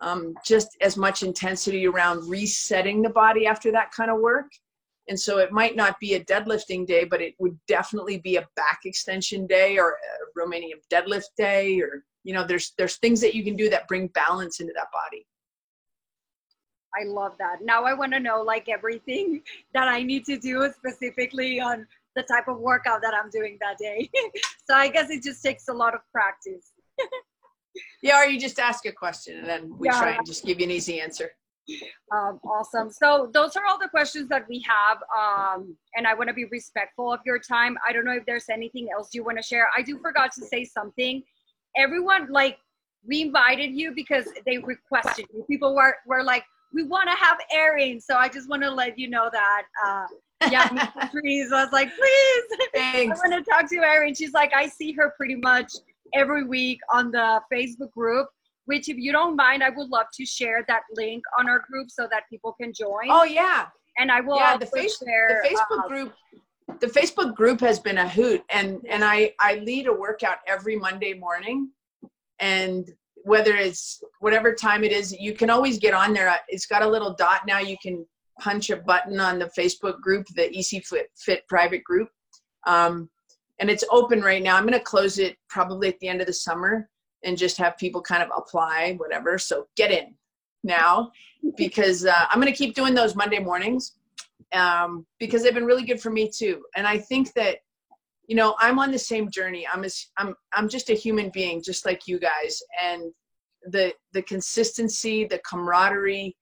um, 0.00 0.34
just 0.44 0.76
as 0.80 0.96
much 0.96 1.22
intensity 1.22 1.86
around 1.86 2.28
resetting 2.28 3.02
the 3.02 3.10
body 3.10 3.46
after 3.46 3.72
that 3.72 3.90
kind 3.92 4.10
of 4.10 4.20
work 4.20 4.46
and 5.08 5.18
so 5.18 5.38
it 5.38 5.52
might 5.52 5.74
not 5.74 5.98
be 5.98 6.14
a 6.14 6.24
deadlifting 6.24 6.86
day, 6.86 7.04
but 7.04 7.22
it 7.22 7.34
would 7.38 7.58
definitely 7.66 8.18
be 8.18 8.36
a 8.36 8.46
back 8.56 8.80
extension 8.84 9.46
day 9.46 9.78
or 9.78 9.92
a 9.92 10.38
Romanian 10.38 10.80
deadlift 10.92 11.34
day, 11.36 11.80
or 11.80 12.04
you 12.24 12.34
know, 12.34 12.46
there's 12.46 12.74
there's 12.76 12.96
things 12.96 13.20
that 13.22 13.34
you 13.34 13.42
can 13.42 13.56
do 13.56 13.70
that 13.70 13.88
bring 13.88 14.08
balance 14.08 14.60
into 14.60 14.72
that 14.76 14.88
body. 14.92 15.26
I 16.94 17.04
love 17.04 17.32
that. 17.38 17.62
Now 17.62 17.84
I 17.84 17.94
want 17.94 18.12
to 18.12 18.20
know 18.20 18.42
like 18.42 18.68
everything 18.68 19.42
that 19.74 19.88
I 19.88 20.02
need 20.02 20.24
to 20.26 20.38
do 20.38 20.70
specifically 20.76 21.60
on 21.60 21.86
the 22.14 22.22
type 22.24 22.48
of 22.48 22.58
workout 22.58 23.00
that 23.02 23.14
I'm 23.14 23.30
doing 23.30 23.58
that 23.60 23.78
day. 23.78 24.10
so 24.66 24.74
I 24.74 24.88
guess 24.88 25.10
it 25.10 25.22
just 25.22 25.42
takes 25.42 25.68
a 25.68 25.72
lot 25.72 25.94
of 25.94 26.00
practice. 26.12 26.72
yeah, 28.02 28.22
or 28.22 28.26
you 28.26 28.38
just 28.38 28.58
ask 28.58 28.86
a 28.86 28.92
question 28.92 29.38
and 29.38 29.46
then 29.46 29.78
we 29.78 29.88
yeah. 29.88 29.98
try 29.98 30.10
and 30.12 30.26
just 30.26 30.44
give 30.44 30.58
you 30.58 30.64
an 30.64 30.70
easy 30.70 31.00
answer. 31.00 31.30
Um, 32.12 32.40
awesome. 32.44 32.90
So 32.90 33.30
those 33.32 33.56
are 33.56 33.66
all 33.66 33.78
the 33.78 33.88
questions 33.88 34.28
that 34.30 34.46
we 34.48 34.64
have. 34.66 34.98
Um, 35.16 35.76
and 35.94 36.06
I 36.06 36.14
want 36.14 36.28
to 36.28 36.34
be 36.34 36.46
respectful 36.46 37.12
of 37.12 37.20
your 37.26 37.38
time. 37.38 37.76
I 37.86 37.92
don't 37.92 38.04
know 38.04 38.14
if 38.14 38.24
there's 38.26 38.48
anything 38.48 38.88
else 38.92 39.10
you 39.12 39.24
want 39.24 39.36
to 39.38 39.42
share. 39.42 39.68
I 39.76 39.82
do 39.82 39.98
forgot 39.98 40.32
to 40.32 40.46
say 40.46 40.64
something. 40.64 41.22
Everyone, 41.76 42.28
like, 42.30 42.58
we 43.06 43.22
invited 43.22 43.72
you 43.72 43.92
because 43.94 44.26
they 44.46 44.58
requested 44.58 45.26
you. 45.32 45.44
People 45.48 45.74
were, 45.74 45.96
were 46.06 46.22
like, 46.22 46.44
we 46.72 46.82
want 46.82 47.08
to 47.10 47.16
have 47.16 47.38
Erin. 47.52 48.00
So 48.00 48.16
I 48.16 48.28
just 48.28 48.48
want 48.48 48.62
to 48.62 48.70
let 48.70 48.98
you 48.98 49.08
know 49.08 49.30
that. 49.32 49.62
Uh, 49.86 50.06
yeah, 50.50 50.68
trees. 51.10 51.52
I 51.52 51.64
was 51.64 51.72
like, 51.72 51.90
please, 51.96 52.68
Thanks. 52.74 53.20
I 53.20 53.28
want 53.28 53.44
to 53.44 53.50
talk 53.50 53.68
to 53.70 53.76
Erin. 53.76 54.14
She's 54.14 54.32
like, 54.32 54.52
I 54.54 54.66
see 54.66 54.92
her 54.92 55.12
pretty 55.16 55.36
much 55.36 55.72
every 56.14 56.44
week 56.44 56.80
on 56.92 57.10
the 57.10 57.40
Facebook 57.52 57.90
group 57.92 58.28
which 58.68 58.90
if 58.90 58.98
you 58.98 59.12
don't 59.12 59.34
mind, 59.34 59.62
I 59.62 59.70
would 59.70 59.88
love 59.88 60.08
to 60.12 60.26
share 60.26 60.62
that 60.68 60.82
link 60.94 61.24
on 61.38 61.48
our 61.48 61.64
group 61.70 61.90
so 61.90 62.06
that 62.10 62.24
people 62.28 62.54
can 62.60 62.70
join. 62.74 63.08
Oh 63.08 63.24
yeah. 63.24 63.68
And 63.96 64.12
I 64.12 64.20
will 64.20 64.36
yeah, 64.36 64.58
the, 64.58 64.66
face, 64.66 64.98
share, 64.98 65.42
the 65.42 65.48
Facebook 65.48 65.84
uh, 65.84 65.88
group 65.88 66.12
the 66.80 66.86
Facebook 66.86 67.34
group 67.34 67.60
has 67.60 67.80
been 67.80 67.96
a 67.98 68.08
hoot 68.08 68.42
and 68.50 68.80
and 68.88 69.02
I 69.02 69.32
I 69.40 69.56
lead 69.56 69.86
a 69.86 69.92
workout 69.92 70.38
every 70.46 70.76
Monday 70.76 71.14
morning 71.14 71.70
and 72.40 72.92
whether 73.24 73.56
it's 73.56 74.02
whatever 74.20 74.54
time 74.54 74.84
it 74.84 74.92
is, 74.92 75.12
you 75.18 75.32
can 75.32 75.50
always 75.50 75.78
get 75.78 75.94
on 75.94 76.12
there. 76.12 76.34
It's 76.48 76.66
got 76.66 76.82
a 76.82 76.88
little 76.88 77.14
dot 77.14 77.42
now. 77.46 77.58
You 77.58 77.76
can 77.82 78.06
punch 78.38 78.70
a 78.70 78.76
button 78.76 79.18
on 79.18 79.38
the 79.38 79.50
Facebook 79.58 80.00
group, 80.00 80.26
the 80.36 80.56
EC 80.56 80.84
Fit, 80.84 81.08
Fit 81.16 81.42
private 81.48 81.82
group. 81.84 82.08
Um, 82.66 83.08
and 83.60 83.70
it's 83.70 83.84
open 83.90 84.20
right 84.20 84.42
now. 84.42 84.56
I'm 84.56 84.66
going 84.66 84.78
to 84.78 84.84
close 84.84 85.18
it 85.18 85.36
probably 85.48 85.88
at 85.88 85.98
the 86.00 86.08
end 86.08 86.20
of 86.20 86.26
the 86.26 86.32
summer 86.32 86.88
and 87.24 87.36
just 87.36 87.56
have 87.56 87.76
people 87.76 88.00
kind 88.00 88.22
of 88.22 88.30
apply, 88.36 88.94
whatever. 88.98 89.38
So 89.38 89.66
get 89.76 89.90
in 89.90 90.14
now 90.62 91.10
because 91.56 92.06
uh, 92.06 92.26
I'm 92.30 92.40
going 92.40 92.52
to 92.52 92.56
keep 92.56 92.74
doing 92.74 92.94
those 92.94 93.16
Monday 93.16 93.38
mornings 93.38 93.98
um, 94.52 95.06
because 95.18 95.42
they've 95.42 95.54
been 95.54 95.66
really 95.66 95.84
good 95.84 96.00
for 96.00 96.10
me 96.10 96.30
too. 96.30 96.62
And 96.76 96.86
I 96.86 96.98
think 96.98 97.32
that, 97.34 97.58
you 98.26 98.36
know, 98.36 98.54
I'm 98.58 98.78
on 98.78 98.92
the 98.92 98.98
same 98.98 99.30
journey. 99.30 99.66
I'm 99.72 99.84
a, 99.84 99.88
I'm 100.18 100.34
I'm 100.52 100.68
just 100.68 100.90
a 100.90 100.94
human 100.94 101.30
being, 101.30 101.62
just 101.62 101.86
like 101.86 102.06
you 102.06 102.18
guys, 102.18 102.62
and 102.82 103.10
the 103.64 103.94
the 104.12 104.22
consistency, 104.22 105.24
the 105.24 105.40
camaraderie, 105.48 106.36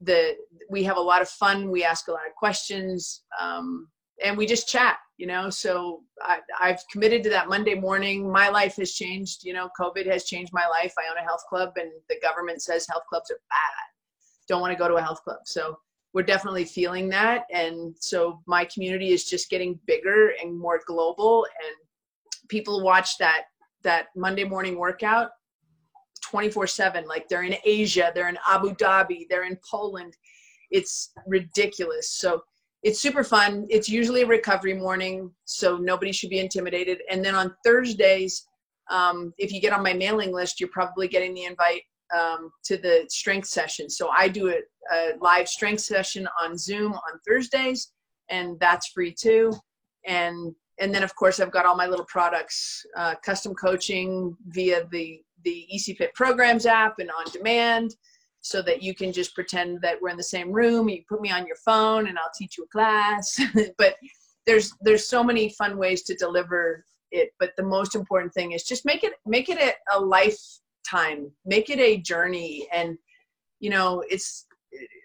the 0.00 0.36
we 0.70 0.84
have 0.84 0.96
a 0.96 1.00
lot 1.00 1.22
of 1.22 1.28
fun. 1.28 1.70
We 1.70 1.84
ask 1.84 2.06
a 2.06 2.12
lot 2.12 2.26
of 2.28 2.34
questions, 2.34 3.24
um, 3.40 3.88
and 4.22 4.36
we 4.36 4.46
just 4.46 4.68
chat. 4.68 4.98
You 5.18 5.26
know, 5.26 5.48
so 5.48 6.02
I, 6.20 6.40
I've 6.60 6.82
committed 6.92 7.22
to 7.22 7.30
that 7.30 7.48
Monday 7.48 7.74
morning. 7.74 8.30
My 8.30 8.50
life 8.50 8.76
has 8.76 8.92
changed. 8.92 9.44
You 9.44 9.54
know, 9.54 9.70
COVID 9.80 10.06
has 10.06 10.24
changed 10.24 10.52
my 10.52 10.66
life. 10.66 10.92
I 10.98 11.10
own 11.10 11.16
a 11.16 11.26
health 11.26 11.42
club, 11.48 11.72
and 11.76 11.90
the 12.10 12.16
government 12.22 12.62
says 12.62 12.86
health 12.86 13.04
clubs 13.08 13.30
are 13.30 13.40
bad. 13.48 14.46
Don't 14.46 14.60
want 14.60 14.72
to 14.72 14.78
go 14.78 14.88
to 14.88 14.96
a 14.96 15.02
health 15.02 15.22
club. 15.24 15.38
So 15.44 15.78
we're 16.16 16.22
definitely 16.22 16.64
feeling 16.64 17.10
that 17.10 17.44
and 17.52 17.94
so 18.00 18.40
my 18.46 18.64
community 18.64 19.10
is 19.10 19.26
just 19.26 19.50
getting 19.50 19.78
bigger 19.86 20.32
and 20.42 20.58
more 20.58 20.80
global 20.86 21.44
and 21.44 22.48
people 22.48 22.82
watch 22.82 23.18
that 23.18 23.42
that 23.82 24.06
monday 24.16 24.42
morning 24.42 24.78
workout 24.78 25.28
24 26.24 26.66
7 26.66 27.06
like 27.06 27.28
they're 27.28 27.42
in 27.42 27.54
asia 27.66 28.12
they're 28.14 28.30
in 28.30 28.38
abu 28.48 28.74
dhabi 28.76 29.26
they're 29.28 29.44
in 29.44 29.58
poland 29.70 30.16
it's 30.70 31.12
ridiculous 31.26 32.12
so 32.12 32.40
it's 32.86 33.00
super 33.00 33.24
fun. 33.24 33.66
It's 33.68 33.88
usually 33.88 34.22
a 34.22 34.26
recovery 34.26 34.74
morning 34.74 35.32
so 35.44 35.76
nobody 35.76 36.12
should 36.12 36.30
be 36.30 36.38
intimidated. 36.38 36.98
And 37.10 37.24
then 37.24 37.34
on 37.34 37.52
thursdays 37.64 38.46
um, 38.88 39.34
if 39.38 39.52
you 39.52 39.60
get 39.60 39.72
on 39.72 39.82
my 39.82 39.92
mailing 39.92 40.32
list 40.32 40.60
you're 40.60 40.68
probably 40.68 41.08
getting 41.08 41.34
the 41.34 41.46
invite 41.46 41.82
um, 42.16 42.52
to 42.62 42.76
the 42.76 43.04
strength 43.08 43.48
session. 43.48 43.90
So 43.90 44.10
i 44.16 44.28
do 44.28 44.46
it 44.46 44.66
a 44.92 45.14
live 45.20 45.48
strength 45.48 45.80
session 45.80 46.28
on 46.40 46.56
Zoom 46.56 46.92
on 46.92 47.18
Thursdays, 47.26 47.90
and 48.30 48.56
that's 48.60 48.86
free 48.94 49.12
too. 49.12 49.52
And 50.06 50.54
and 50.78 50.94
then 50.94 51.02
of 51.02 51.12
course 51.16 51.40
I've 51.40 51.50
got 51.50 51.66
all 51.66 51.74
my 51.74 51.88
little 51.88 52.06
products, 52.06 52.86
uh, 52.96 53.16
custom 53.24 53.52
coaching 53.54 54.36
via 54.46 54.86
the 54.92 55.20
the 55.42 55.66
ECFIT 55.74 56.14
Programs 56.14 56.66
app 56.66 57.00
and 57.00 57.10
on 57.10 57.32
demand, 57.32 57.96
so 58.46 58.62
that 58.62 58.80
you 58.80 58.94
can 58.94 59.12
just 59.12 59.34
pretend 59.34 59.80
that 59.82 60.00
we're 60.00 60.08
in 60.08 60.16
the 60.16 60.22
same 60.22 60.52
room. 60.52 60.88
You 60.88 61.02
put 61.08 61.20
me 61.20 61.32
on 61.32 61.46
your 61.46 61.56
phone, 61.56 62.06
and 62.06 62.16
I'll 62.16 62.30
teach 62.38 62.56
you 62.56 62.64
a 62.64 62.68
class. 62.68 63.40
but 63.78 63.96
there's 64.46 64.72
there's 64.80 65.08
so 65.08 65.24
many 65.24 65.48
fun 65.50 65.76
ways 65.76 66.02
to 66.04 66.14
deliver 66.14 66.84
it. 67.10 67.30
But 67.40 67.50
the 67.56 67.64
most 67.64 67.96
important 67.96 68.32
thing 68.32 68.52
is 68.52 68.62
just 68.62 68.84
make 68.84 69.02
it 69.02 69.14
make 69.26 69.48
it 69.48 69.58
a, 69.58 69.72
a 69.96 70.00
lifetime, 70.00 71.32
make 71.44 71.70
it 71.70 71.80
a 71.80 71.98
journey, 71.98 72.68
and 72.72 72.96
you 73.58 73.70
know 73.70 74.04
it's 74.08 74.46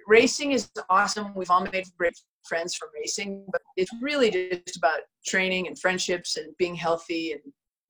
racing 0.08 0.52
is 0.52 0.70
awesome. 0.90 1.34
We've 1.34 1.50
all 1.50 1.66
made 1.66 1.86
great 1.98 2.14
friends 2.48 2.76
from 2.76 2.90
racing, 2.94 3.46
but 3.52 3.62
it's 3.76 3.92
really 4.02 4.30
just 4.30 4.78
about 4.78 5.00
training 5.26 5.66
and 5.66 5.80
friendships 5.80 6.38
and 6.38 6.56
being 6.58 6.76
healthy. 6.76 7.32
And 7.32 7.42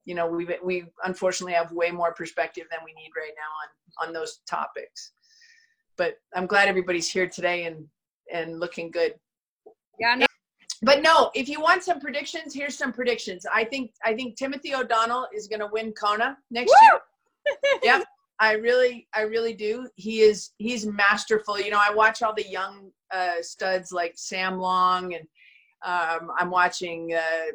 you 0.06 0.14
know, 0.14 0.26
we 0.26 0.48
we 0.64 0.84
unfortunately 1.04 1.52
have 1.52 1.72
way 1.72 1.90
more 1.90 2.14
perspective 2.14 2.64
than 2.70 2.80
we 2.86 2.94
need 2.94 3.10
right 3.14 3.34
now 3.36 3.50
on 3.60 4.08
on 4.08 4.14
those 4.14 4.40
topics. 4.48 5.12
But 5.96 6.18
I'm 6.34 6.46
glad 6.46 6.68
everybody's 6.68 7.10
here 7.10 7.28
today 7.28 7.64
and 7.64 7.86
and 8.32 8.60
looking 8.60 8.90
good. 8.90 9.14
Yeah. 9.98 10.14
No. 10.14 10.26
But 10.84 11.00
no, 11.00 11.30
if 11.34 11.48
you 11.48 11.60
want 11.60 11.84
some 11.84 12.00
predictions, 12.00 12.52
here's 12.52 12.76
some 12.76 12.92
predictions. 12.92 13.46
I 13.52 13.64
think 13.64 13.92
I 14.04 14.14
think 14.14 14.36
Timothy 14.36 14.74
O'Donnell 14.74 15.28
is 15.34 15.46
going 15.46 15.60
to 15.60 15.68
win 15.70 15.92
Kona 15.92 16.36
next 16.50 16.70
Woo! 16.70 16.88
year. 16.88 17.80
yeah, 17.82 18.02
I 18.40 18.54
really, 18.54 19.06
I 19.14 19.22
really 19.22 19.54
do. 19.54 19.88
He 19.94 20.20
is, 20.20 20.50
he's 20.58 20.84
masterful. 20.84 21.60
You 21.60 21.70
know, 21.70 21.80
I 21.80 21.94
watch 21.94 22.22
all 22.22 22.34
the 22.34 22.48
young 22.48 22.90
uh, 23.12 23.40
studs 23.40 23.92
like 23.92 24.14
Sam 24.16 24.58
Long, 24.58 25.14
and 25.14 25.26
um, 25.84 26.32
I'm 26.36 26.50
watching 26.50 27.14
uh, 27.14 27.52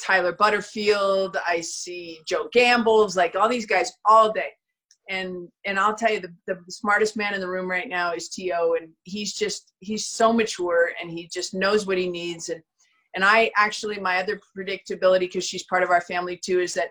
Tyler 0.00 0.32
Butterfield. 0.32 1.36
I 1.46 1.60
see 1.60 2.18
Joe 2.26 2.48
Gambles, 2.52 3.16
like 3.16 3.36
all 3.36 3.48
these 3.48 3.66
guys 3.66 3.92
all 4.04 4.32
day. 4.32 4.50
And 5.08 5.48
and 5.64 5.78
I'll 5.78 5.94
tell 5.94 6.12
you, 6.12 6.20
the, 6.20 6.34
the 6.46 6.58
smartest 6.68 7.16
man 7.16 7.34
in 7.34 7.40
the 7.40 7.48
room 7.48 7.70
right 7.70 7.88
now 7.88 8.12
is 8.12 8.28
TO, 8.28 8.76
and 8.78 8.90
he's 9.04 9.34
just 9.34 9.72
he's 9.80 10.06
so 10.06 10.32
mature, 10.32 10.90
and 11.00 11.10
he 11.10 11.26
just 11.28 11.54
knows 11.54 11.86
what 11.86 11.98
he 11.98 12.08
needs. 12.08 12.50
And 12.50 12.62
and 13.14 13.24
I 13.24 13.50
actually, 13.56 13.98
my 13.98 14.18
other 14.18 14.40
predictability, 14.56 15.20
because 15.20 15.44
she's 15.46 15.64
part 15.64 15.82
of 15.82 15.90
our 15.90 16.02
family 16.02 16.36
too, 16.36 16.60
is 16.60 16.74
that 16.74 16.90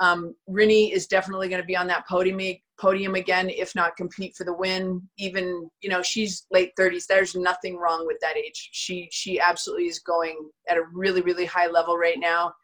um, 0.00 0.34
Rinny 0.48 0.92
is 0.92 1.06
definitely 1.06 1.48
going 1.48 1.60
to 1.60 1.66
be 1.66 1.76
on 1.76 1.86
that 1.88 2.06
podium 2.06 2.40
podium 2.78 3.14
again, 3.14 3.48
if 3.48 3.74
not 3.74 3.96
compete 3.96 4.36
for 4.36 4.44
the 4.44 4.52
win. 4.52 5.02
Even 5.18 5.70
you 5.80 5.88
know 5.88 6.02
she's 6.02 6.46
late 6.50 6.72
30s. 6.78 7.06
There's 7.06 7.34
nothing 7.34 7.76
wrong 7.76 8.06
with 8.06 8.18
that 8.20 8.36
age. 8.36 8.68
She 8.72 9.08
she 9.10 9.40
absolutely 9.40 9.86
is 9.86 9.98
going 9.98 10.50
at 10.68 10.76
a 10.76 10.84
really 10.92 11.22
really 11.22 11.46
high 11.46 11.66
level 11.66 11.96
right 11.96 12.18
now. 12.18 12.54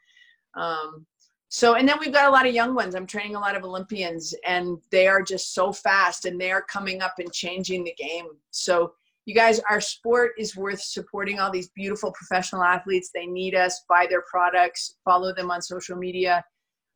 Um, 0.55 1.07
so 1.53 1.75
and 1.75 1.89
then 1.89 1.99
we've 2.01 2.13
got 2.13 2.29
a 2.29 2.33
lot 2.33 2.47
of 2.47 2.55
young 2.55 2.75
ones. 2.75 2.95
I'm 2.95 3.07
training 3.07 3.37
a 3.37 3.41
lot 3.41 3.57
of 3.57 3.65
Olympians, 3.65 4.35
and 4.47 4.79
they 4.91 5.07
are 5.07 5.23
just 5.23 5.55
so 5.55 5.73
fast, 5.73 6.25
and 6.25 6.41
they 6.41 6.51
are 6.51 6.63
coming 6.63 7.03
up 7.03 7.15
and 7.19 7.33
changing 7.33 7.85
the 7.85 7.95
game. 7.95 8.27
So 8.51 8.95
you 9.27 9.35
guys, 9.35 9.61
our 9.71 9.81
sport 9.81 10.33
is 10.39 10.57
worth 10.57 10.81
supporting 10.81 11.39
all 11.39 11.51
these 11.51 11.69
beautiful 11.69 12.13
professional 12.13 12.65
athletes. 12.65 13.11
They 13.15 13.27
need 13.27 13.55
us, 13.55 13.85
buy 13.89 14.07
their 14.09 14.25
products, 14.29 14.97
follow 15.05 15.33
them 15.33 15.51
on 15.51 15.63
social 15.63 15.97
media 15.97 16.45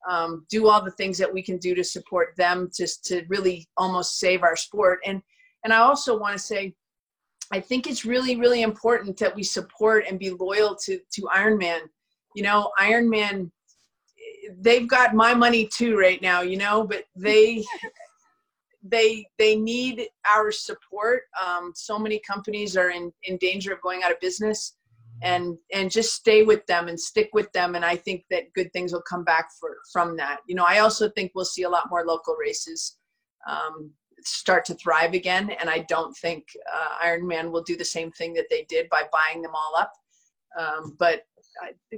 um, 0.08 0.46
do 0.48 0.68
all 0.68 0.82
the 0.82 0.90
things 0.92 1.18
that 1.18 1.32
we 1.32 1.42
can 1.42 1.58
do 1.58 1.74
to 1.74 1.84
support 1.84 2.34
them 2.36 2.70
just 2.74 3.04
to 3.06 3.24
really 3.28 3.68
almost 3.76 4.18
save 4.18 4.42
our 4.42 4.56
sport 4.56 5.00
and 5.04 5.20
and 5.64 5.72
i 5.72 5.78
also 5.78 6.18
want 6.18 6.32
to 6.32 6.38
say 6.38 6.74
i 7.52 7.60
think 7.60 7.86
it's 7.86 8.04
really 8.04 8.36
really 8.36 8.62
important 8.62 9.16
that 9.16 9.34
we 9.34 9.42
support 9.42 10.04
and 10.08 10.18
be 10.18 10.30
loyal 10.30 10.76
to 10.76 11.00
to 11.12 11.22
ironman 11.34 11.80
you 12.34 12.42
know 12.42 12.70
ironman 12.80 13.50
they've 14.60 14.88
got 14.88 15.14
my 15.14 15.34
money 15.34 15.68
too 15.72 15.98
right 15.98 16.22
now 16.22 16.40
you 16.40 16.56
know 16.56 16.86
but 16.86 17.04
they 17.16 17.64
they 18.90 19.26
they 19.38 19.56
need 19.56 20.08
our 20.34 20.50
support. 20.50 21.22
Um, 21.44 21.72
so 21.74 21.98
many 21.98 22.20
companies 22.26 22.76
are 22.76 22.90
in 22.90 23.12
in 23.24 23.36
danger 23.38 23.72
of 23.72 23.80
going 23.82 24.02
out 24.02 24.12
of 24.12 24.20
business 24.20 24.76
and 25.22 25.56
and 25.72 25.90
just 25.90 26.14
stay 26.14 26.42
with 26.42 26.64
them 26.66 26.88
and 26.88 26.98
stick 26.98 27.30
with 27.32 27.50
them. 27.52 27.74
And 27.74 27.84
i 27.84 27.96
think 27.96 28.24
that 28.30 28.52
good 28.54 28.72
things 28.72 28.92
will 28.92 29.02
come 29.08 29.24
back 29.24 29.48
for 29.58 29.78
from 29.92 30.16
that. 30.18 30.40
You 30.46 30.54
know 30.54 30.64
i 30.64 30.78
also 30.78 31.08
think 31.10 31.32
we'll 31.34 31.44
see 31.44 31.62
a 31.62 31.70
lot 31.70 31.90
more 31.90 32.04
local 32.04 32.34
races 32.34 32.98
um, 33.48 33.90
start 34.22 34.64
to 34.66 34.74
thrive 34.74 35.14
again. 35.14 35.50
And 35.60 35.70
i 35.70 35.80
don't 35.88 36.16
think 36.16 36.44
uh, 36.72 37.04
ironman 37.06 37.50
will 37.50 37.62
do 37.62 37.76
the 37.76 37.84
same 37.84 38.10
thing 38.12 38.34
that 38.34 38.46
they 38.50 38.66
did 38.68 38.88
by 38.90 39.04
buying 39.12 39.42
them 39.42 39.52
all 39.54 39.74
up. 39.76 39.92
Um, 40.58 40.96
but 40.98 41.22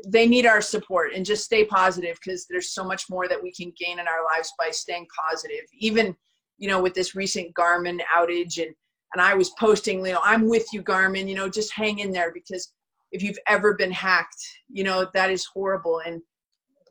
they 0.07 0.27
need 0.27 0.47
our 0.47 0.61
support 0.61 1.13
and 1.15 1.27
just 1.27 1.45
stay 1.45 1.65
positive 1.65 2.19
because 2.23 2.47
there's 2.47 2.71
so 2.71 2.85
much 2.85 3.05
more 3.11 3.29
that 3.29 3.43
we 3.43 3.53
can 3.53 3.73
gain 3.79 3.99
in 3.99 4.07
our 4.07 4.25
lives 4.35 4.53
by 4.59 4.71
staying 4.71 5.07
positive. 5.29 5.65
Even 5.79 6.17
you 6.59 6.69
know 6.69 6.83
with 6.83 6.95
this 6.95 7.15
recent 7.15 7.55
garmin 7.55 8.01
outage 8.17 8.63
and 8.63 8.75
and 9.15 9.23
i 9.23 9.35
was 9.35 9.51
posting 9.51 10.05
you 10.05 10.13
know 10.13 10.21
i'm 10.23 10.49
with 10.49 10.67
you 10.73 10.83
garmin 10.83 11.29
you 11.29 11.35
know 11.35 11.49
just 11.49 11.73
hang 11.73 12.01
in 12.01 12.13
there 12.13 12.33
because 12.35 12.73
if 13.13 13.23
you've 13.23 13.39
ever 13.47 13.75
been 13.75 13.93
hacked 13.93 14.45
you 14.69 14.85
know 14.85 15.07
that 15.15 15.31
is 15.31 15.47
horrible. 15.47 16.03
And 16.05 16.21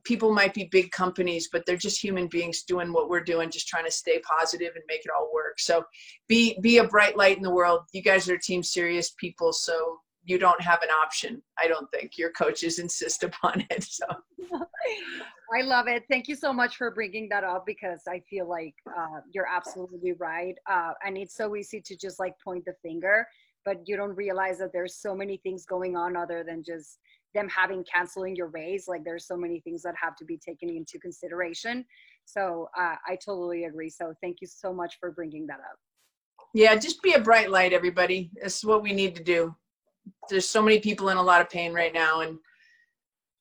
people 0.03 0.33
might 0.33 0.53
be 0.53 0.69
big 0.71 0.89
companies 0.91 1.49
but 1.51 1.63
they're 1.65 1.75
just 1.75 2.01
human 2.01 2.27
beings 2.27 2.63
doing 2.63 2.93
what 2.93 3.09
we're 3.09 3.23
doing 3.23 3.51
just 3.51 3.67
trying 3.67 3.85
to 3.85 3.91
stay 3.91 4.19
positive 4.19 4.71
and 4.75 4.83
make 4.87 5.01
it 5.01 5.11
all 5.15 5.29
work. 5.33 5.59
So 5.59 5.83
be 6.27 6.57
be 6.61 6.77
a 6.77 6.87
bright 6.87 7.17
light 7.17 7.35
in 7.35 7.43
the 7.43 7.53
world. 7.53 7.81
You 7.91 8.01
guys 8.01 8.29
are 8.29 8.37
Team 8.37 8.63
Sirius 8.63 9.13
people 9.19 9.51
so 9.51 9.99
you 10.27 10.37
don't 10.37 10.61
have 10.61 10.81
an 10.83 10.89
option 10.89 11.41
i 11.57 11.67
don't 11.67 11.89
think. 11.91 12.17
Your 12.17 12.31
coaches 12.31 12.79
insist 12.79 13.23
upon 13.29 13.65
it 13.69 13.83
so. 13.83 14.05
I 15.57 15.61
love 15.61 15.87
it. 15.87 16.03
Thank 16.09 16.27
you 16.27 16.35
so 16.35 16.51
much 16.51 16.75
for 16.75 16.91
bringing 16.91 17.29
that 17.29 17.45
up 17.45 17.65
because 17.65 18.01
i 18.07 18.21
feel 18.29 18.47
like 18.49 18.75
uh, 18.97 19.19
you're 19.33 19.47
absolutely 19.47 20.13
right. 20.13 20.55
Uh, 20.69 20.91
and 21.05 21.17
it's 21.17 21.35
so 21.35 21.55
easy 21.55 21.81
to 21.81 21.95
just 21.95 22.19
like 22.19 22.33
point 22.43 22.65
the 22.65 22.73
finger 22.83 23.25
but 23.67 23.81
you 23.85 23.97
don't 23.97 24.15
realize 24.15 24.59
that 24.59 24.71
there's 24.71 24.95
so 24.95 25.13
many 25.13 25.35
things 25.43 25.65
going 25.65 25.97
on 25.97 26.15
other 26.15 26.41
than 26.41 26.63
just 26.63 26.99
them 27.35 27.49
having 27.49 27.83
canceling 27.83 28.33
your 28.33 28.47
raise. 28.47 28.87
like 28.87 29.03
there's 29.03 29.27
so 29.27 29.35
many 29.35 29.59
things 29.59 29.81
that 29.83 29.93
have 30.01 30.15
to 30.15 30.23
be 30.23 30.37
taken 30.37 30.69
into 30.69 30.97
consideration. 30.99 31.85
So 32.23 32.69
uh, 32.79 32.95
i 33.05 33.17
totally 33.23 33.65
agree. 33.65 33.89
So 33.89 34.13
thank 34.21 34.37
you 34.41 34.47
so 34.47 34.73
much 34.73 34.97
for 35.01 35.11
bringing 35.11 35.45
that 35.47 35.59
up. 35.59 35.77
Yeah 36.53 36.75
just 36.75 37.01
be 37.03 37.13
a 37.13 37.19
bright 37.19 37.51
light 37.51 37.73
everybody. 37.73 38.31
This 38.41 38.57
is 38.57 38.65
what 38.65 38.83
we 38.83 38.93
need 38.93 39.15
to 39.17 39.23
do 39.23 39.53
there's 40.29 40.47
so 40.47 40.61
many 40.61 40.79
people 40.79 41.09
in 41.09 41.17
a 41.17 41.21
lot 41.21 41.41
of 41.41 41.49
pain 41.49 41.73
right 41.73 41.93
now 41.93 42.21
and 42.21 42.37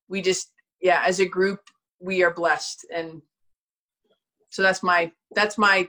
we 0.08 0.20
just 0.22 0.52
yeah 0.80 1.02
as 1.06 1.20
a 1.20 1.26
group 1.26 1.60
we 2.00 2.22
are 2.22 2.32
blessed 2.32 2.86
and 2.94 3.22
So 4.50 4.62
that's 4.62 4.82
my 4.82 5.12
that's 5.34 5.58
my 5.58 5.86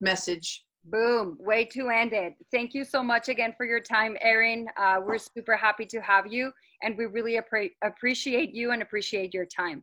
message. 0.00 0.64
Boom. 0.84 1.36
Way 1.40 1.64
to 1.66 1.88
end 1.88 2.12
it. 2.12 2.34
Thank 2.50 2.74
you 2.74 2.84
so 2.84 3.02
much 3.02 3.28
again 3.28 3.54
for 3.56 3.64
your 3.64 3.80
time, 3.80 4.16
Erin. 4.20 4.68
Uh, 4.76 5.00
we're 5.06 5.16
super 5.16 5.56
happy 5.56 5.86
to 5.86 6.00
have 6.00 6.26
you, 6.26 6.52
and 6.82 6.98
we 6.98 7.06
really 7.06 7.38
appre- 7.40 7.70
appreciate 7.82 8.52
you 8.52 8.72
and 8.72 8.82
appreciate 8.82 9.32
your 9.32 9.46
time. 9.46 9.82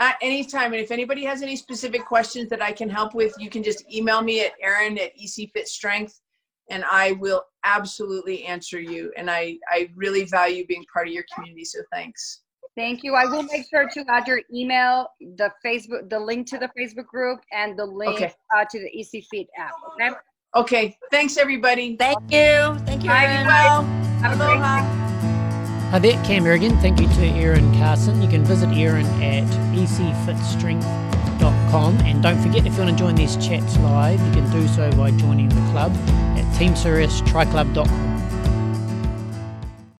At 0.00 0.16
any 0.20 0.44
time, 0.44 0.72
and 0.72 0.82
if 0.82 0.90
anybody 0.90 1.24
has 1.24 1.40
any 1.40 1.56
specific 1.56 2.04
questions 2.04 2.50
that 2.50 2.60
I 2.60 2.72
can 2.72 2.90
help 2.90 3.14
with, 3.14 3.32
you 3.38 3.48
can 3.48 3.62
just 3.62 3.84
email 3.90 4.20
me 4.20 4.44
at 4.44 4.52
Erin 4.60 4.98
at 4.98 5.16
ECFIT 5.16 5.66
Strength, 5.66 6.20
and 6.70 6.84
I 6.90 7.12
will 7.12 7.44
absolutely 7.64 8.44
answer 8.44 8.80
you. 8.80 9.12
And 9.16 9.30
I 9.30 9.58
I 9.70 9.90
really 9.94 10.24
value 10.24 10.66
being 10.66 10.84
part 10.92 11.08
of 11.08 11.14
your 11.14 11.24
community. 11.34 11.64
So 11.64 11.80
thanks. 11.92 12.40
Thank 12.76 13.04
you. 13.04 13.14
I 13.14 13.24
will 13.26 13.44
make 13.44 13.66
sure 13.70 13.88
to 13.88 14.04
add 14.08 14.26
your 14.26 14.40
email, 14.52 15.08
the 15.20 15.52
Facebook, 15.64 16.10
the 16.10 16.18
link 16.18 16.48
to 16.48 16.58
the 16.58 16.68
Facebook 16.76 17.06
group, 17.06 17.40
and 17.52 17.78
the 17.78 17.84
link 17.86 18.16
Okay. 18.16 18.32
uh, 18.56 18.64
to 18.68 18.78
the 18.80 18.90
ECFIT 18.98 19.46
app. 19.56 19.72
Okay. 19.94 20.10
Okay. 20.56 20.96
Thanks, 21.12 21.36
everybody. 21.36 21.96
Thank 21.96 22.18
you. 22.30 22.76
Thank 22.84 23.04
you. 23.04 23.10
Bye, 23.10 23.26
Erin. 23.26 23.46
Well, 23.46 23.82
Have 24.22 24.32
a 24.32 24.36
great 24.36 24.56
aloha. 24.56 25.04
Hi 25.90 25.98
there, 26.00 26.20
Cam 26.24 26.44
here. 26.44 26.58
Thank 26.80 27.00
you 27.00 27.06
to 27.06 27.26
Erin 27.38 27.72
Carson. 27.78 28.20
You 28.20 28.28
can 28.28 28.44
visit 28.44 28.68
Erin 28.70 29.06
at 29.22 29.44
ecfitstrength.com. 29.76 31.13
And 31.74 32.22
don't 32.22 32.40
forget, 32.40 32.64
if 32.66 32.74
you 32.74 32.84
want 32.84 32.90
to 32.90 32.96
join 32.96 33.16
these 33.16 33.36
chats 33.36 33.76
live, 33.78 34.24
you 34.24 34.32
can 34.32 34.48
do 34.52 34.68
so 34.68 34.92
by 34.92 35.10
joining 35.10 35.48
the 35.48 35.60
club 35.72 35.92
at 36.36 36.44
teamsiriustriclub.com. 36.54 38.13